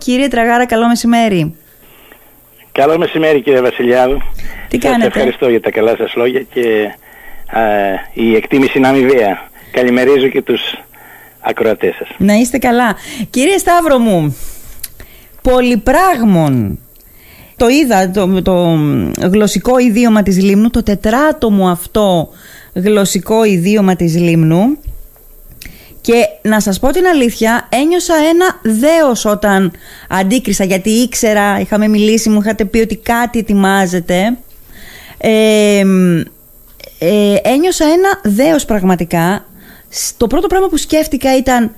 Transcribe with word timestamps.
Κύριε 0.00 0.28
Τραγάρα, 0.28 0.66
καλό 0.66 0.86
μεσημέρι. 0.86 1.54
Καλό 2.72 2.98
μεσημέρι 2.98 3.40
κύριε 3.40 3.60
Βασιλιάδου. 3.60 4.18
Τι 4.68 4.78
Σας 4.80 4.90
κάνετε; 4.90 5.06
ευχαριστώ 5.06 5.48
για 5.48 5.60
τα 5.60 5.70
καλά 5.70 5.96
σας 5.96 6.14
λόγια 6.14 6.40
και 6.52 6.94
α, 7.46 7.60
η 8.12 8.34
εκτίμηση 8.34 8.78
είναι 8.78 8.88
αμοιβαία. 8.88 9.48
Καλημερίζω 9.70 10.28
και 10.28 10.42
τους 10.42 10.60
ακροατές 11.40 11.94
σας. 11.98 12.08
Να 12.18 12.34
είστε 12.34 12.58
καλά. 12.58 12.96
Κύριε 13.30 13.58
Σταύρο 13.58 13.98
μου, 13.98 14.36
πολυπράγμων. 15.42 16.78
Το 17.56 17.68
είδα 17.68 18.10
το, 18.10 18.42
το 18.42 18.78
γλωσσικό 19.28 19.78
ιδίωμα 19.78 20.22
της 20.22 20.42
Λίμνου, 20.42 20.70
το 20.70 20.82
τετράτομο 20.82 21.68
αυτό 21.68 22.28
γλωσσικό 22.74 23.44
ιδίωμα 23.44 23.96
της 23.96 24.16
Λίμνου 24.16 24.78
και 26.00 26.12
να 26.42 26.60
σας 26.60 26.78
πω 26.78 26.88
την 26.90 27.06
αλήθεια, 27.06 27.68
ένιωσα 27.72 28.14
ένα 28.14 28.60
δέος 28.78 29.24
όταν 29.24 29.72
αντίκρισα 30.08 30.64
γιατί 30.64 30.90
ήξερα, 30.90 31.60
είχαμε 31.60 31.88
μιλήσει, 31.88 32.28
μου 32.28 32.40
είχατε 32.40 32.64
πει 32.64 32.78
ότι 32.78 32.96
κάτι 32.96 33.38
ετοιμάζεται. 33.38 34.38
Ε, 35.18 35.82
ε, 36.98 37.34
ένιωσα 37.42 37.84
ένα 37.84 38.20
δέος 38.34 38.64
πραγματικά. 38.64 39.44
Σ- 39.88 40.14
Το 40.16 40.26
πρώτο 40.26 40.46
πράγμα 40.46 40.68
που 40.68 40.76
σκέφτηκα 40.76 41.36
ήταν 41.36 41.74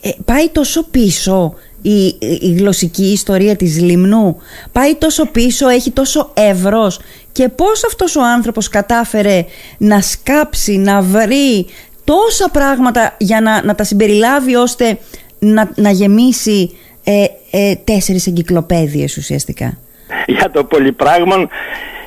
ε, 0.00 0.10
πάει 0.24 0.48
τόσο 0.48 0.82
πίσω 0.84 1.54
η, 1.82 2.06
η 2.40 2.54
γλωσσική 2.58 3.04
ιστορία 3.12 3.56
της 3.56 3.80
Λιμνού; 3.80 4.36
Πάει 4.72 4.94
τόσο 4.94 5.26
πίσω, 5.26 5.68
έχει 5.68 5.90
τόσο 5.90 6.30
εύρος; 6.34 7.00
Και 7.32 7.48
πώς 7.48 7.84
αυτός 7.84 8.16
ο 8.16 8.22
άνθρωπος 8.22 8.68
κατάφερε 8.68 9.44
να 9.78 10.00
σκάψει, 10.00 10.76
να 10.76 11.00
βρει 11.02 11.66
τόσα 12.08 12.48
πράγματα 12.52 13.14
για 13.18 13.40
να, 13.40 13.64
να 13.64 13.74
τα 13.74 13.84
συμπεριλάβει 13.84 14.54
ώστε 14.56 14.98
να, 15.38 15.70
να 15.74 15.90
γεμίσει 15.90 16.76
ε, 17.04 17.24
ε, 17.50 17.74
τέσσερις 17.84 18.26
εγκυκλοπαίδειες 18.26 19.16
ουσιαστικά. 19.16 19.78
Για 20.26 20.50
το 20.50 20.64
πολυπράγμον, 20.64 21.48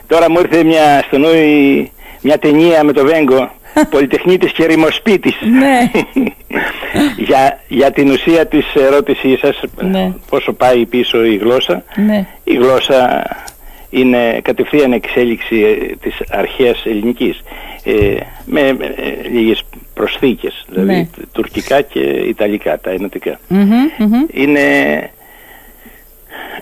τώρα 0.07 0.31
μου 0.31 0.39
ήρθε 0.39 0.63
μια, 0.63 1.03
στο 1.07 1.17
νου 1.17 1.29
η- 1.33 1.91
μια 2.21 2.37
ταινία 2.37 2.83
με 2.83 2.91
το 2.91 3.05
Βέγκο, 3.05 3.51
Πολυτεχνίτης 3.89 4.51
και 4.51 4.65
Ρημοσπίτης. 4.65 5.35
Ναι. 5.59 5.91
για, 7.27 7.59
για 7.67 7.91
την 7.91 8.11
ουσία 8.11 8.45
της 8.47 8.65
ερώτησής 8.75 9.39
σας, 9.39 9.59
Ναι. 9.81 10.13
πόσο 10.29 10.53
πάει 10.53 10.85
πίσω 10.85 11.25
η 11.25 11.35
γλώσσα. 11.35 11.83
ναι. 11.95 12.25
Η 12.43 12.53
γλώσσα 12.55 13.23
είναι 13.89 14.39
κατευθείαν 14.43 14.91
εξέλιξη 14.93 15.55
ε, 15.55 15.95
της 15.95 16.15
αρχαίας 16.29 16.85
ελληνικής 16.85 17.41
ε, 17.83 17.93
με 18.45 18.59
ε, 18.61 18.75
λίγες 19.31 19.63
προσθήκες, 20.05 20.65
δηλαδή 20.69 20.93
Ναι. 20.93 21.07
τουρκικά 21.31 21.81
και 21.81 21.99
ιταλικά, 21.99 22.79
τα 22.79 22.89
ενωτικά. 22.91 23.39
Μμμ, 23.47 23.69
μμμ. 23.97 24.25
Είναι 24.31 24.61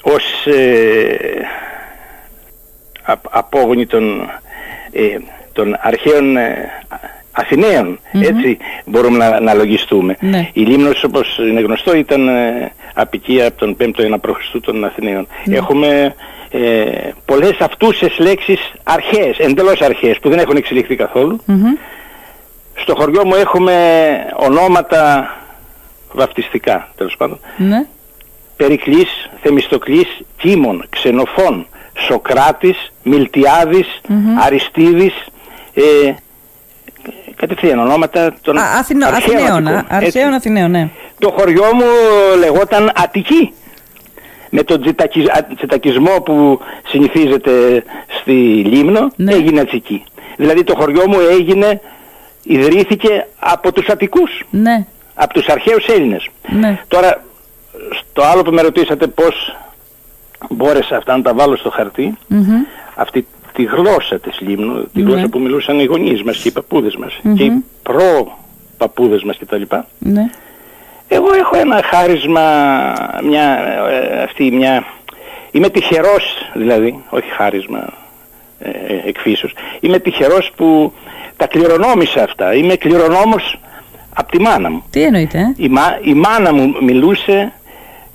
ως 0.02 0.46
ε, 0.46 1.18
απ- 3.04 3.26
απόγονοι 3.38 3.86
των, 3.86 4.20
ε, 4.92 5.18
των 5.54 5.76
αρχαίων 5.80 6.38
ε, 6.38 6.70
Αθηναίων, 7.32 8.00
έτσι 8.12 8.58
μπορούμε 8.86 9.18
να 9.18 9.26
αναλογιστούμε. 9.26 10.16
Ναι. 10.20 10.50
Η 10.54 10.62
Λίμνος 10.62 11.04
όπως 11.04 11.38
είναι 11.38 11.62
γνωστό 11.62 11.96
ήταν 11.96 12.28
ε, 12.28 12.72
απικία 12.94 13.48
από 13.48 13.58
τον 13.58 13.78
5ο 13.82 14.00
αιώνα 14.00 14.20
π.Χ. 14.20 14.60
των 14.62 14.86
Αθηναίων. 14.86 15.28
Έχουμε 15.52 16.16
ε, 16.52 17.10
πολλές 17.26 17.58
αυτούσες 17.60 18.18
λέξεις 18.20 18.72
αρχαίες, 18.84 19.38
εντελώς 19.38 19.82
αρχαίες 19.82 20.20
που 20.20 20.30
δεν 20.30 20.40
έχουν 20.40 20.56
εξελιχθεί 20.58 20.96
καθόλου. 20.96 21.42
Μμμ. 21.46 21.64
Στο 22.82 22.96
χωριό 22.96 23.26
μου 23.26 23.36
έχουμε 23.36 23.76
ονόματα 24.36 25.30
βαφτιστικά 26.14 26.88
τέλος 26.98 27.16
πάντων. 27.18 27.40
Ναι. 27.58 27.86
Περικλής, 28.58 29.30
Θεμιστοκλής, 29.42 30.20
Κίμων, 30.38 30.86
Ξενοφών, 30.90 31.68
Σοκράτης, 32.08 32.92
Μιλτιάδης, 33.04 34.02
Αριστίδης, 34.46 35.14
ε, 35.74 36.14
κατευθείαν 37.36 37.80
ονόματα 37.80 38.34
των 38.42 38.58
Α, 38.58 38.62
Αθηνο, 38.80 39.06
αρχαίων 39.08 39.38
Αθηναίων, 39.38 39.68
α, 39.68 39.72
Αττικών, 39.80 39.96
αρχαίων 39.98 40.26
έτσι. 40.34 40.36
Αθηναίων, 40.36 40.72
ναι. 40.72 40.90
Το 41.20 41.30
χωριό 41.38 41.64
μου 41.74 41.86
λεγόταν 42.40 42.92
Αττική. 42.96 43.54
Με 44.50 44.64
τον 44.64 44.82
τσιτακι- 44.82 45.30
α- 45.30 45.48
τσιτακισμό 45.56 46.22
που 46.22 46.60
συνηθίζεται 46.88 47.84
στη 48.22 48.32
Λίμνο 48.66 49.08
Ναι. 49.16 49.34
έγινε 49.34 49.60
Αττική. 49.60 50.04
Δηλαδή 50.38 50.64
το 50.64 50.76
χωριό 50.76 51.04
μου 51.08 51.18
έγινε, 51.32 51.82
ιδρύθηκε 52.54 53.28
από 53.40 53.72
τους 53.74 53.88
Αττικούς, 53.90 54.44
Ναι, 54.50 54.86
από 55.14 55.34
τους 55.34 55.48
αρχαίους 55.48 55.86
Έλληνες. 55.88 56.28
ναι. 56.50 56.80
Τώρα, 56.88 57.24
στο 58.00 58.22
άλλο 58.24 58.42
που 58.42 58.52
με 58.52 58.62
ρωτήσατε 58.62 59.08
πώς 59.08 59.56
μπόρεσα 60.50 60.96
αυτά 60.98 61.18
να 61.18 61.24
τα 61.24 61.34
βάλω 61.34 61.56
στο 61.58 61.70
χαρτί, 61.70 62.18
Μμμ. 62.28 62.56
αυτή 62.96 63.28
τη 63.54 63.64
γλώσσα 63.64 64.20
της 64.20 64.40
Λίμνου, 64.40 64.90
τη 64.94 65.02
Ναι. 65.02 65.10
γλώσσα 65.10 65.28
που 65.30 65.40
μιλούσαν 65.40 65.80
οι 65.80 65.84
γονείς 65.86 66.24
μας 66.24 66.38
και 66.38 66.48
οι 66.48 66.52
παππούδες 66.52 66.96
μας 66.96 67.20
και 67.36 67.44
οι 67.44 67.64
προ-παππούδες 67.84 69.24
μας 69.24 69.38
κτλ. 69.38 69.62
ναι. 70.00 70.30
Εγώ 71.08 71.34
έχω 71.34 71.58
ένα 71.58 71.82
χάρισμα, 71.84 72.42
μια, 73.24 73.44
ε, 73.90 74.24
αυτή 74.24 74.52
μια... 74.52 74.84
Είμαι 75.52 75.70
τυχερός 75.70 76.24
δηλαδή, 76.54 77.04
όχι 77.10 77.30
χάρισμα 77.30 77.78
ε, 77.80 77.82
ε, 77.82 77.94
εκφύσεως. 79.06 79.54
Είμαι 79.80 80.00
τυχερός 80.00 80.52
που 80.56 80.94
τα 81.38 81.48
κληρονόμησα 81.48 82.24
αυτά. 82.24 82.54
Είμαι 82.54 82.76
κληρονόμος 82.76 83.60
από 84.16 84.32
τη 84.32 84.42
μάνα 84.42 84.70
μου. 84.72 84.84
Τι 84.90 85.04
εννοείτε, 85.04 85.38
ε; 85.40 85.54
Η, 85.58 85.68
μα- 85.70 86.00
η 86.04 86.14
μάνα 86.14 86.54
μου 86.54 86.74
μιλούσε 86.82 87.54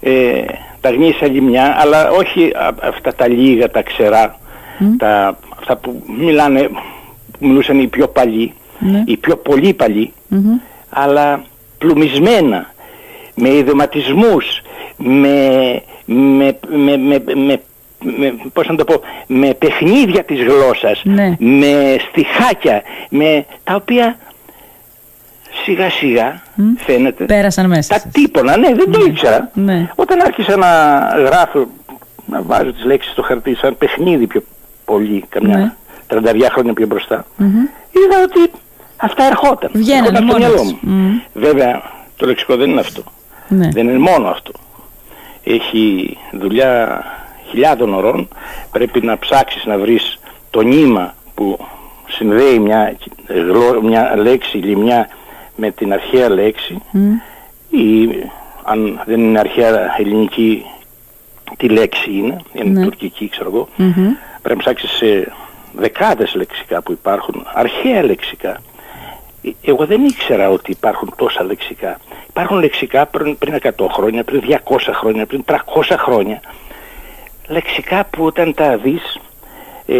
ε, 0.00 0.42
τα 0.80 0.90
γνήσια 0.90 1.28
λιμιά, 1.28 1.76
αλλά 1.80 2.10
όχι 2.10 2.50
α- 2.54 2.74
αυτά 2.88 3.14
τα 3.14 3.28
λίγα, 3.28 3.70
τα 3.70 3.82
ξερά, 3.82 4.38
τα, 4.98 5.38
αυτά 5.58 5.76
που 5.76 6.02
μιλάνε, 6.18 6.68
που 7.38 7.46
μιλούσαν 7.46 7.80
οι 7.80 7.86
πιο 7.86 8.08
παλιοί, 8.08 8.52
Ναι. 8.78 9.02
οι 9.06 9.16
πιο 9.16 9.36
πολύ 9.36 9.72
παλιοί, 9.74 10.12
Μμμ. 10.28 10.58
αλλά 10.90 11.44
πλουμισμένα, 11.78 12.72
με 13.34 13.48
ιδεματισμούς, 13.48 14.44
με, 14.96 15.48
με, 16.04 16.58
με, 16.96 16.96
με, 17.34 17.60
με, 18.04 18.12
με- 18.18 18.34
πώς 18.52 18.66
να 18.68 18.74
το 18.76 18.84
πω, 18.84 19.00
με 19.26 19.54
παιχνίδια 19.54 20.24
της 20.24 20.40
γλώσσας, 20.42 21.00
Ναι. 21.04 21.36
με 21.38 21.96
στιχάκια, 22.08 22.82
με 23.08 23.46
τα 23.64 23.74
οποία 23.74 24.16
σιγά 25.64 25.90
σιγά 25.90 26.42
φαίνεται 26.76 27.24
Πέρασαν 27.24 27.66
μέσα 27.68 27.94
τα 27.94 28.00
σας. 28.00 28.12
τύπονα, 28.12 28.56
ναι, 28.56 28.74
δεν 28.74 28.90
το 28.90 29.04
ήξερα. 29.06 29.50
Ναι. 29.54 29.88
Όταν 29.94 30.20
άρχισα 30.20 30.56
να 30.56 30.68
γράφω, 31.26 31.66
να 32.26 32.42
βάζω 32.42 32.72
τις 32.72 32.84
λέξεις 32.84 33.12
στο 33.12 33.22
χαρτί 33.22 33.54
σαν 33.54 33.76
παιχνίδι 33.78 34.26
πιο 34.26 34.42
πολύ, 34.84 35.24
καμιά 35.28 35.56
Ναι. 35.58 35.72
τριανταριά 36.06 36.50
χρόνια 36.50 36.72
πιο 36.72 36.86
μπροστά, 36.86 37.26
Μμμ. 37.36 37.46
είδα 37.90 38.22
ότι 38.22 38.50
αυτά 38.96 39.24
ερχόταν. 39.24 39.70
Βγαίνανε 39.74 40.06
Ερχόταν 40.06 40.28
στο 40.28 40.32
μόνα 40.32 40.38
μυαλό 40.48 40.54
τους. 40.62 40.72
μου. 40.72 40.78
Μμ. 40.92 41.18
Βέβαια, 41.34 41.82
το 42.16 42.26
λεξικό 42.26 42.56
δεν 42.56 42.70
είναι 42.70 42.80
αυτό. 42.80 43.02
Ναι. 43.48 43.68
Δεν 43.72 43.88
είναι 43.88 43.98
μόνο 43.98 44.28
αυτό. 44.28 44.52
Έχει 45.44 46.16
δουλειά 46.32 47.02
χιλιάδων 47.54 47.94
ωρών. 47.94 48.28
Πρέπει 48.72 49.00
να 49.02 49.18
ψάξεις 49.18 49.64
να 49.64 49.78
βρεις 49.78 50.18
το 50.50 50.60
νήμα 50.60 51.14
που 51.34 51.58
συνδέει 52.08 52.58
μια, 52.58 52.96
γλω- 53.26 53.82
μια 53.82 54.14
λέξη, 54.16 54.56
λιμιά 54.56 55.08
με 55.56 55.70
την 55.70 55.92
αρχαία 55.92 56.28
λέξη 56.28 56.82
Μμ. 56.90 57.12
ή 57.70 58.08
αν 58.64 59.00
δεν 59.06 59.20
είναι 59.20 59.38
αρχαία 59.38 59.94
ελληνική 59.98 60.64
τι 61.56 61.68
λέξη 61.68 62.10
είναι, 62.12 62.36
είναι 62.52 62.78
Ναι. 62.78 62.84
τουρκική 62.84 63.28
ξέρω 63.28 63.48
εγώ, 63.54 63.68
Μμμ. 63.76 63.92
πρέπει 64.42 64.48
να 64.48 64.56
ψάξεις 64.56 64.90
σε 64.90 65.32
δεκάδες 65.72 66.34
λεξικά 66.34 66.82
που 66.82 66.92
υπάρχουν, 66.92 67.46
αρχαία 67.54 68.02
λεξικά. 68.02 68.60
Ε, 69.42 69.50
Εγώ 69.70 69.86
δεν 69.86 70.04
ήξερα 70.04 70.50
ότι 70.50 70.70
υπάρχουν 70.70 71.12
τόσα 71.16 71.44
λεξικά. 71.44 71.98
Υπάρχουν 72.28 72.58
λεξικά 72.58 73.06
πριν, 73.06 73.38
πριν 73.38 73.54
100 73.54 73.86
χρόνια, 73.88 74.24
πριν 74.24 74.40
200 74.40 74.92
χρόνια, 74.92 75.26
πριν 75.26 75.44
300 75.44 75.96
χρόνια. 75.98 76.40
Λεξικά 77.48 78.04
που 78.10 78.24
όταν 78.24 78.54
τα 78.54 78.76
δεις, 78.76 79.20
ε, 79.86 79.94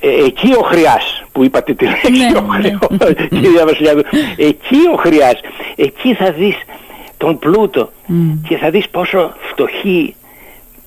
ε, 0.00 0.24
εκεί 0.26 0.52
ο 0.58 0.62
Χρειάς 0.62 1.24
που 1.32 1.44
είπατε 1.44 1.74
τη 1.74 1.84
λέξη 1.84 2.10
Ναι, 2.10 2.38
ο 2.38 2.42
ναι. 2.42 2.78
Χρειάς, 3.02 3.28
κυρία 3.28 3.64
Βασιλιάδου, 3.66 4.02
εκεί 4.36 4.76
ο 4.94 4.96
Χρειάς, 4.96 5.40
εκεί 5.76 6.14
θα 6.14 6.30
δεις 6.32 6.54
τον 7.16 7.38
πλούτο 7.38 7.90
και 8.48 8.56
θα 8.56 8.70
δεις 8.70 8.88
πόσο 8.88 9.34
φτωχή, 9.50 10.14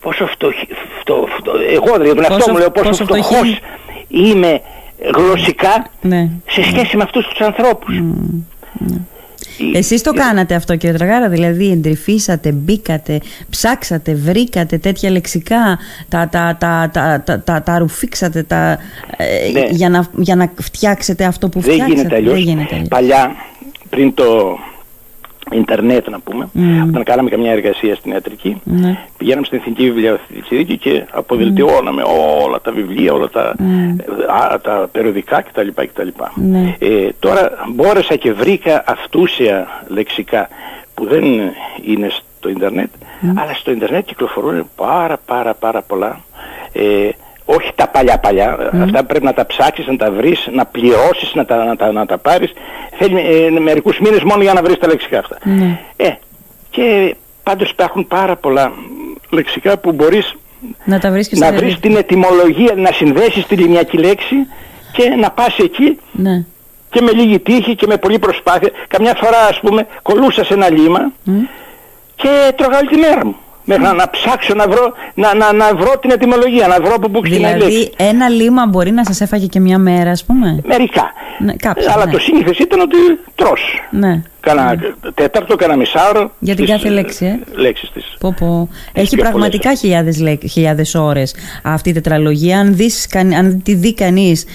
πόσο 0.02 0.28
φτωχή, 0.28 0.68
φτω, 1.00 1.28
φτω, 1.40 1.52
εγώ 1.72 1.98
δηλαδή 1.98 2.08
τον 2.16 2.18
εαυτό 2.24 2.36
Πόσο- 2.38 2.52
μου 2.52 2.58
λέω 2.58 2.72
πόσο, 2.72 2.90
πόσο 2.90 3.04
φτωχός 3.04 3.36
φτωχή. 3.38 3.60
είμαι 4.08 4.62
γλωσσικά 5.16 5.86
Ναι. 6.02 6.30
σε 6.50 6.64
σχέση 6.64 6.98
με 6.98 7.04
αυτούς 7.04 7.28
τους 7.28 7.40
ανθρώπους. 7.40 8.02
Η- 9.60 9.78
Εσείς 9.78 10.02
το 10.02 10.14
κάνατε 10.14 10.56
αυτό 10.56 10.76
κύριε 10.76 10.98
Τραγάρα, 10.98 11.30
δηλαδή 11.30 11.72
εντρυφήσατε, 11.72 12.52
μπήκατε, 12.52 13.20
ψάξατε, 13.50 14.14
βρήκατε 14.14 14.78
τέτοια 14.78 15.10
λεξικά, 15.12 15.80
τα, 16.10 16.28
τα, 16.32 16.56
τα, 16.60 16.90
τα, 16.94 17.22
τα, 17.26 17.40
τα, 17.40 17.62
τα 17.64 17.78
ρουφήξατε 17.78 18.44
τα, 18.44 18.72
ε, 19.18 19.52
Ναι. 19.52 19.68
για, 19.70 19.90
να, 19.90 20.08
για 20.18 20.36
να 20.36 20.52
φτιάξετε 20.62 21.24
αυτό 21.26 21.50
που 21.50 21.60
Δεν 21.60 21.72
φτιάξατε. 21.72 21.96
γίνεται 21.96 22.16
αλλιώς. 22.16 22.34
Δεν 22.34 22.42
γίνεται 22.44 22.74
αλλιώς. 22.74 22.88
Παλιά, 22.88 23.32
πριν 23.90 24.14
το 24.14 24.58
ίντερνετ 25.52 26.10
να 26.10 26.20
πούμε, 26.20 26.50
όταν 26.88 27.04
κάναμε 27.04 27.30
καμιά 27.30 27.52
εργασία 27.52 27.96
στην 27.96 28.12
ιατρική, 28.12 28.62
Ναι. 28.64 28.98
πηγαίναμε 29.18 29.46
στην 29.46 29.58
Εθνική 29.58 29.92
Βιβλιοθήκη 29.92 30.78
και 30.78 31.06
αποδελτιώναμε 31.12 32.02
όλα 32.46 32.62
τα 32.62 32.72
βιβλία, 32.72 33.14
όλα 33.14 33.30
τα, 33.30 33.56
α, 34.54 34.60
τα 34.62 34.90
περιοδικά 34.92 35.42
κτλ. 35.42 35.68
κτλ. 35.76 36.08
Ναι. 36.36 36.76
Ε, 36.80 37.10
τώρα 37.20 37.52
μπόρεσα 37.74 38.16
και 38.16 38.34
βρήκα 38.34 38.84
αυτούσια 38.88 39.68
λεξικά 39.88 40.48
που 40.94 41.06
δεν 41.06 41.24
είναι 41.86 42.08
στο 42.38 42.50
ίντερνετ, 42.50 42.90
αλλά 43.36 43.54
στο 43.54 43.72
ίντερνετ 43.72 44.06
κυκλοφορούν 44.06 44.70
πάρα 44.76 45.18
πάρα 45.26 45.54
πάρα 45.54 45.82
πολλά. 45.82 46.20
Ε, 46.74 47.10
όχι 47.58 47.72
τα 47.76 47.88
παλιά 47.88 48.18
παλιά, 48.20 48.58
αυτά 48.84 49.04
πρέπει 49.04 49.26
να 49.26 49.34
τα 49.34 49.46
ψάξεις, 49.46 49.88
να 49.88 49.96
τα 49.96 50.12
βρεις, 50.12 50.48
να 50.52 50.66
πληρώσεις, 50.66 51.32
να 51.34 51.46
τα, 51.46 51.66
να 51.66 51.76
τα, 51.76 51.92
να 51.92 52.06
τα 52.06 52.18
πάρεις. 52.18 52.52
Θέλει 52.98 53.20
ε, 53.20 53.60
μερικούς 53.60 54.00
μήνες 54.00 54.24
μόνο 54.24 54.42
για 54.42 54.54
να 54.54 54.62
βρεις 54.62 54.78
τα 54.78 54.88
λεξικά 54.88 55.20
αυτά. 55.20 55.38
Ναι. 55.44 55.80
Ε, 55.96 56.10
και 56.70 57.16
πάντως 57.44 57.70
υπάρχουν 57.70 58.08
πάρα 58.08 58.36
πολλά 58.36 58.72
λεξικά 59.30 59.78
που 59.78 59.92
μπορείς 59.92 60.36
Να 60.86 61.00
τα 61.00 61.12
βρίσκεις 61.12 61.40
να 61.40 61.46
στα 61.46 61.56
βρεις 61.56 61.76
διαδίκτυα. 61.76 61.90
την 61.90 62.00
ετυμολογία, 62.00 62.74
να 62.76 62.92
συνδέσεις 62.92 63.46
τη 63.46 63.56
λιμιακή 63.56 63.98
λέξη 63.98 64.36
και 64.94 65.10
να 65.10 65.32
πας 65.32 65.58
εκεί 65.58 66.00
Ναι. 66.12 66.46
και 66.90 67.02
με 67.02 67.12
λίγη 67.12 67.40
τύχη 67.40 67.76
και 67.76 67.88
με 67.88 67.98
πολλή 67.98 68.20
προσπάθεια. 68.20 68.70
Καμιά 68.88 69.14
φορά 69.22 69.38
ας 69.50 69.60
πούμε 69.60 69.88
κολούσα 70.02 70.44
σε 70.46 70.54
ένα 70.54 70.70
λίμα 70.70 71.12
και 72.16 72.30
τρώγα 72.56 72.78
όλη 72.78 72.88
τη 72.88 72.98
μέρα 72.98 73.26
μου. 73.26 73.36
Μέχρι 73.70 73.84
να, 73.84 73.94
να 73.94 74.10
ψάξω 74.10 74.54
να 74.54 74.68
βρω, 74.68 74.94
να, 75.14 75.36
να, 75.36 75.54
να 75.54 75.76
βρω 75.76 75.98
την 76.02 76.12
ετυμολογία, 76.12 76.68
να 76.68 76.76
βρω 76.82 76.94
από 76.94 77.10
πού 77.10 77.20
ξεκινάει 77.22 77.54
η 77.56 77.58
λέξη. 77.58 77.70
Δηλαδή 77.70 77.92
ένα 77.98 78.30
λίμα 78.30 78.66
μπορεί 78.68 78.92
να 78.92 79.06
σας 79.06 79.22
έφαγε 79.22 79.46
και 79.46 79.60
μια 79.60 79.78
μέρα 79.78 80.12
ας 80.12 80.24
πούμε; 80.26 80.62
Μερικά. 80.66 81.12
Ναι, 81.40 81.54
κάποια, 81.54 81.92
Αλλά 81.94 82.06
ναι. 82.06 82.12
το 82.12 82.20
σύνηθες 82.20 82.58
ήταν 82.58 82.80
ότι 82.80 82.96
τρως. 83.36 83.62
Ναι. 83.92 84.22
Κάνα 84.42 84.76
τέταρτο, 85.14 85.56
κάνα 85.56 85.76
μισάωρο. 85.76 86.32
Για 86.40 86.56
την 86.56 86.66
τις, 86.66 86.74
κάθε 86.74 86.90
λέξη, 86.90 87.26
ε. 87.26 87.40
Λέξεις 87.62 87.92
της. 87.92 88.16
Πω, 88.20 88.34
πω. 88.40 88.70
Έχει 88.94 89.16
πιο 89.16 89.24
πραγματικά 89.24 89.76
χιλιάδες, 89.76 90.20
λέ- 90.20 90.46
χιλιάδες 90.48 90.96
ώρες 90.96 91.36
αυτή 91.64 91.90
η 91.90 91.94
τετραλογία. 91.94 92.60
Αν, 92.60 92.76
δεις, 92.76 93.08
καν- 93.08 93.34
αν 93.34 93.62
τη 93.64 93.74
δει 93.74 93.94
κανείς, 93.94 94.46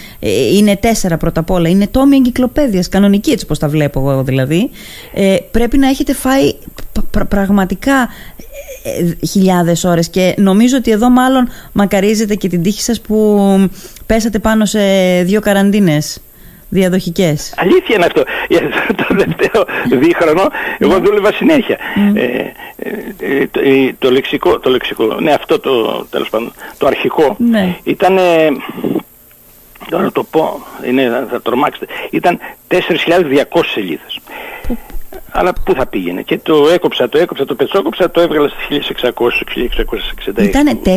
είναι 0.54 0.76
τέσσερα 0.76 1.16
πρώτα 1.16 1.40
απ' 1.40 1.50
όλα. 1.50 1.68
Είναι 1.68 1.86
τόμοι 1.86 2.16
εγκυκλοπαίδειας, 2.16 2.88
κανονική 2.88 3.30
έτσι 3.30 3.46
πως 3.46 3.58
τα 3.58 3.68
βλέπω 3.68 4.00
εγώ 4.10 4.22
δηλαδή. 4.22 4.70
Ε, 5.14 5.36
πρέπει 5.50 5.78
να 5.78 5.88
έχετε 5.88 6.14
φάει 6.14 6.52
π- 6.92 7.04
πρα- 7.10 7.24
πραγματικά 7.26 8.08
ε, 8.84 9.26
χιλιάδες 9.26 9.84
ώρες 9.84 10.08
και 10.08 10.34
νομίζω 10.36 10.76
ότι 10.76 10.90
εδώ 10.90 11.10
μάλλον 11.10 11.48
μακαρίζετε 11.72 12.34
και 12.34 12.48
την 12.48 12.62
τύχη 12.62 12.82
σας 12.82 13.00
που 13.00 13.40
πέσατε 14.06 14.38
πάνω 14.38 14.64
σε 14.64 14.80
δύο 15.22 15.40
καραντίνες 15.40 16.18
διαδοχικές. 16.68 17.54
Αλήθεια 17.56 17.94
είναι 17.96 18.04
αυτό. 18.04 18.22
Για 18.48 18.60
το 18.96 19.04
τελευταίο 19.14 19.64
δίχρονο 20.00 20.42
Ναι. 20.42 20.48
εγώ 20.86 20.98
δούλευα 21.00 21.32
συνέχεια. 21.32 21.78
Ε, 22.14 22.22
ε, 22.24 22.52
ε, 23.18 23.46
το, 23.50 23.60
ε, 23.60 23.94
το 23.98 24.10
λεξικό, 24.10 24.58
το 24.58 24.70
λεξικό, 24.70 25.20
ναι 25.20 25.32
αυτό 25.32 25.58
το 25.60 26.04
τέλος 26.10 26.28
πάντων, 26.28 26.52
το 26.78 26.86
αρχικό 26.86 27.36
Ναι. 27.38 27.76
ήταν, 27.84 28.18
τώρα 29.90 30.02
να 30.02 30.12
το 30.12 30.24
πω, 30.24 30.60
είναι, 30.88 31.26
θα 31.30 31.42
τρομάξετε, 31.42 31.86
ήταν 32.10 32.38
4.200 32.68 33.70
σελίδες. 33.74 34.20
Αλλά 35.36 35.52
πού 35.64 35.74
θα 35.74 35.86
πήγαινε; 35.86 36.22
Και 36.22 36.38
το 36.38 36.68
έκοψα, 36.72 37.08
το 37.08 37.18
έκοψα, 37.18 37.44
το 37.44 37.54
πετσόκοψα, 37.54 38.10
το 38.10 38.20
έβγαλα 38.20 38.48
στις 38.48 38.90
1600-1666. 40.36 40.42
Ήτανε 40.42 40.78
4.000 40.84 40.90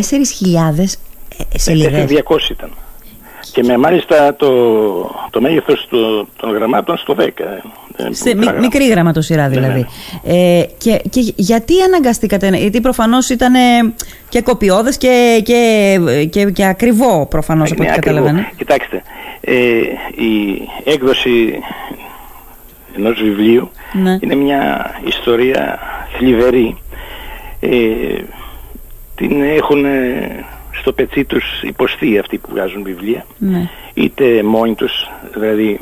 ε, 1.53 1.57
σελίδες. 1.57 2.05
4.200 2.11 2.49
ήταν. 2.51 2.69
Και 3.51 3.63
με 3.63 3.77
μάλιστα 3.77 4.35
το, 4.35 4.47
το 5.29 5.41
μέγεθος 5.41 5.85
του, 5.89 6.27
των 6.37 6.53
γραμμάτων 6.53 6.97
στο 6.97 7.15
10. 7.19 7.21
ε, 7.95 8.07
Σε 8.09 8.23
μικρά 8.23 8.35
μι- 8.35 8.43
γράμματα. 8.43 8.59
μικρή 8.59 8.87
γραμματοσυρά 8.87 9.47
Ναι, 9.47 9.55
δηλαδή. 9.55 9.85
Ε, 10.23 10.63
και, 10.77 11.01
και 11.09 11.33
γιατί 11.35 11.73
αναγκαστήκατε, 11.81 12.49
να- 12.49 12.57
γιατί 12.57 12.81
προφανώς 12.81 13.29
ήταν 13.29 13.53
ε, 13.55 13.59
και 14.29 14.41
κοπιώδες 14.41 14.97
και, 14.97 15.41
και, 15.43 15.99
και, 16.29 16.45
και 16.51 16.65
ακριβό 16.65 17.25
προφανώς 17.25 17.71
από 17.71 17.83
Είναι 17.83 17.91
ό,τι 17.91 17.99
ακριβό. 17.99 18.17
καταλαβαίνω. 18.19 18.47
Κοιτάξτε, 18.57 19.03
ε, 19.41 19.53
η 20.23 20.61
έκδοση 20.83 21.59
ενός 22.97 23.21
βιβλίου 23.21 23.69
Ναι. 23.93 24.17
είναι 24.21 24.35
μια 24.35 24.91
ιστορία 25.05 25.79
θλιβερή. 26.17 26.77
Ε, 27.59 27.69
την 29.15 29.41
έχουν 29.43 29.85
ε, 29.85 30.45
στο 30.71 30.91
πετσί 30.91 31.23
τους 31.25 31.61
υποστεί 31.63 32.17
αυτοί 32.17 32.37
που 32.37 32.47
βγάζουν 32.51 32.83
βιβλία. 32.83 33.25
Ναι. 33.37 33.69
είτε 33.93 34.43
μόνοι 34.43 34.73
τους, 34.75 35.09
δηλαδή 35.33 35.79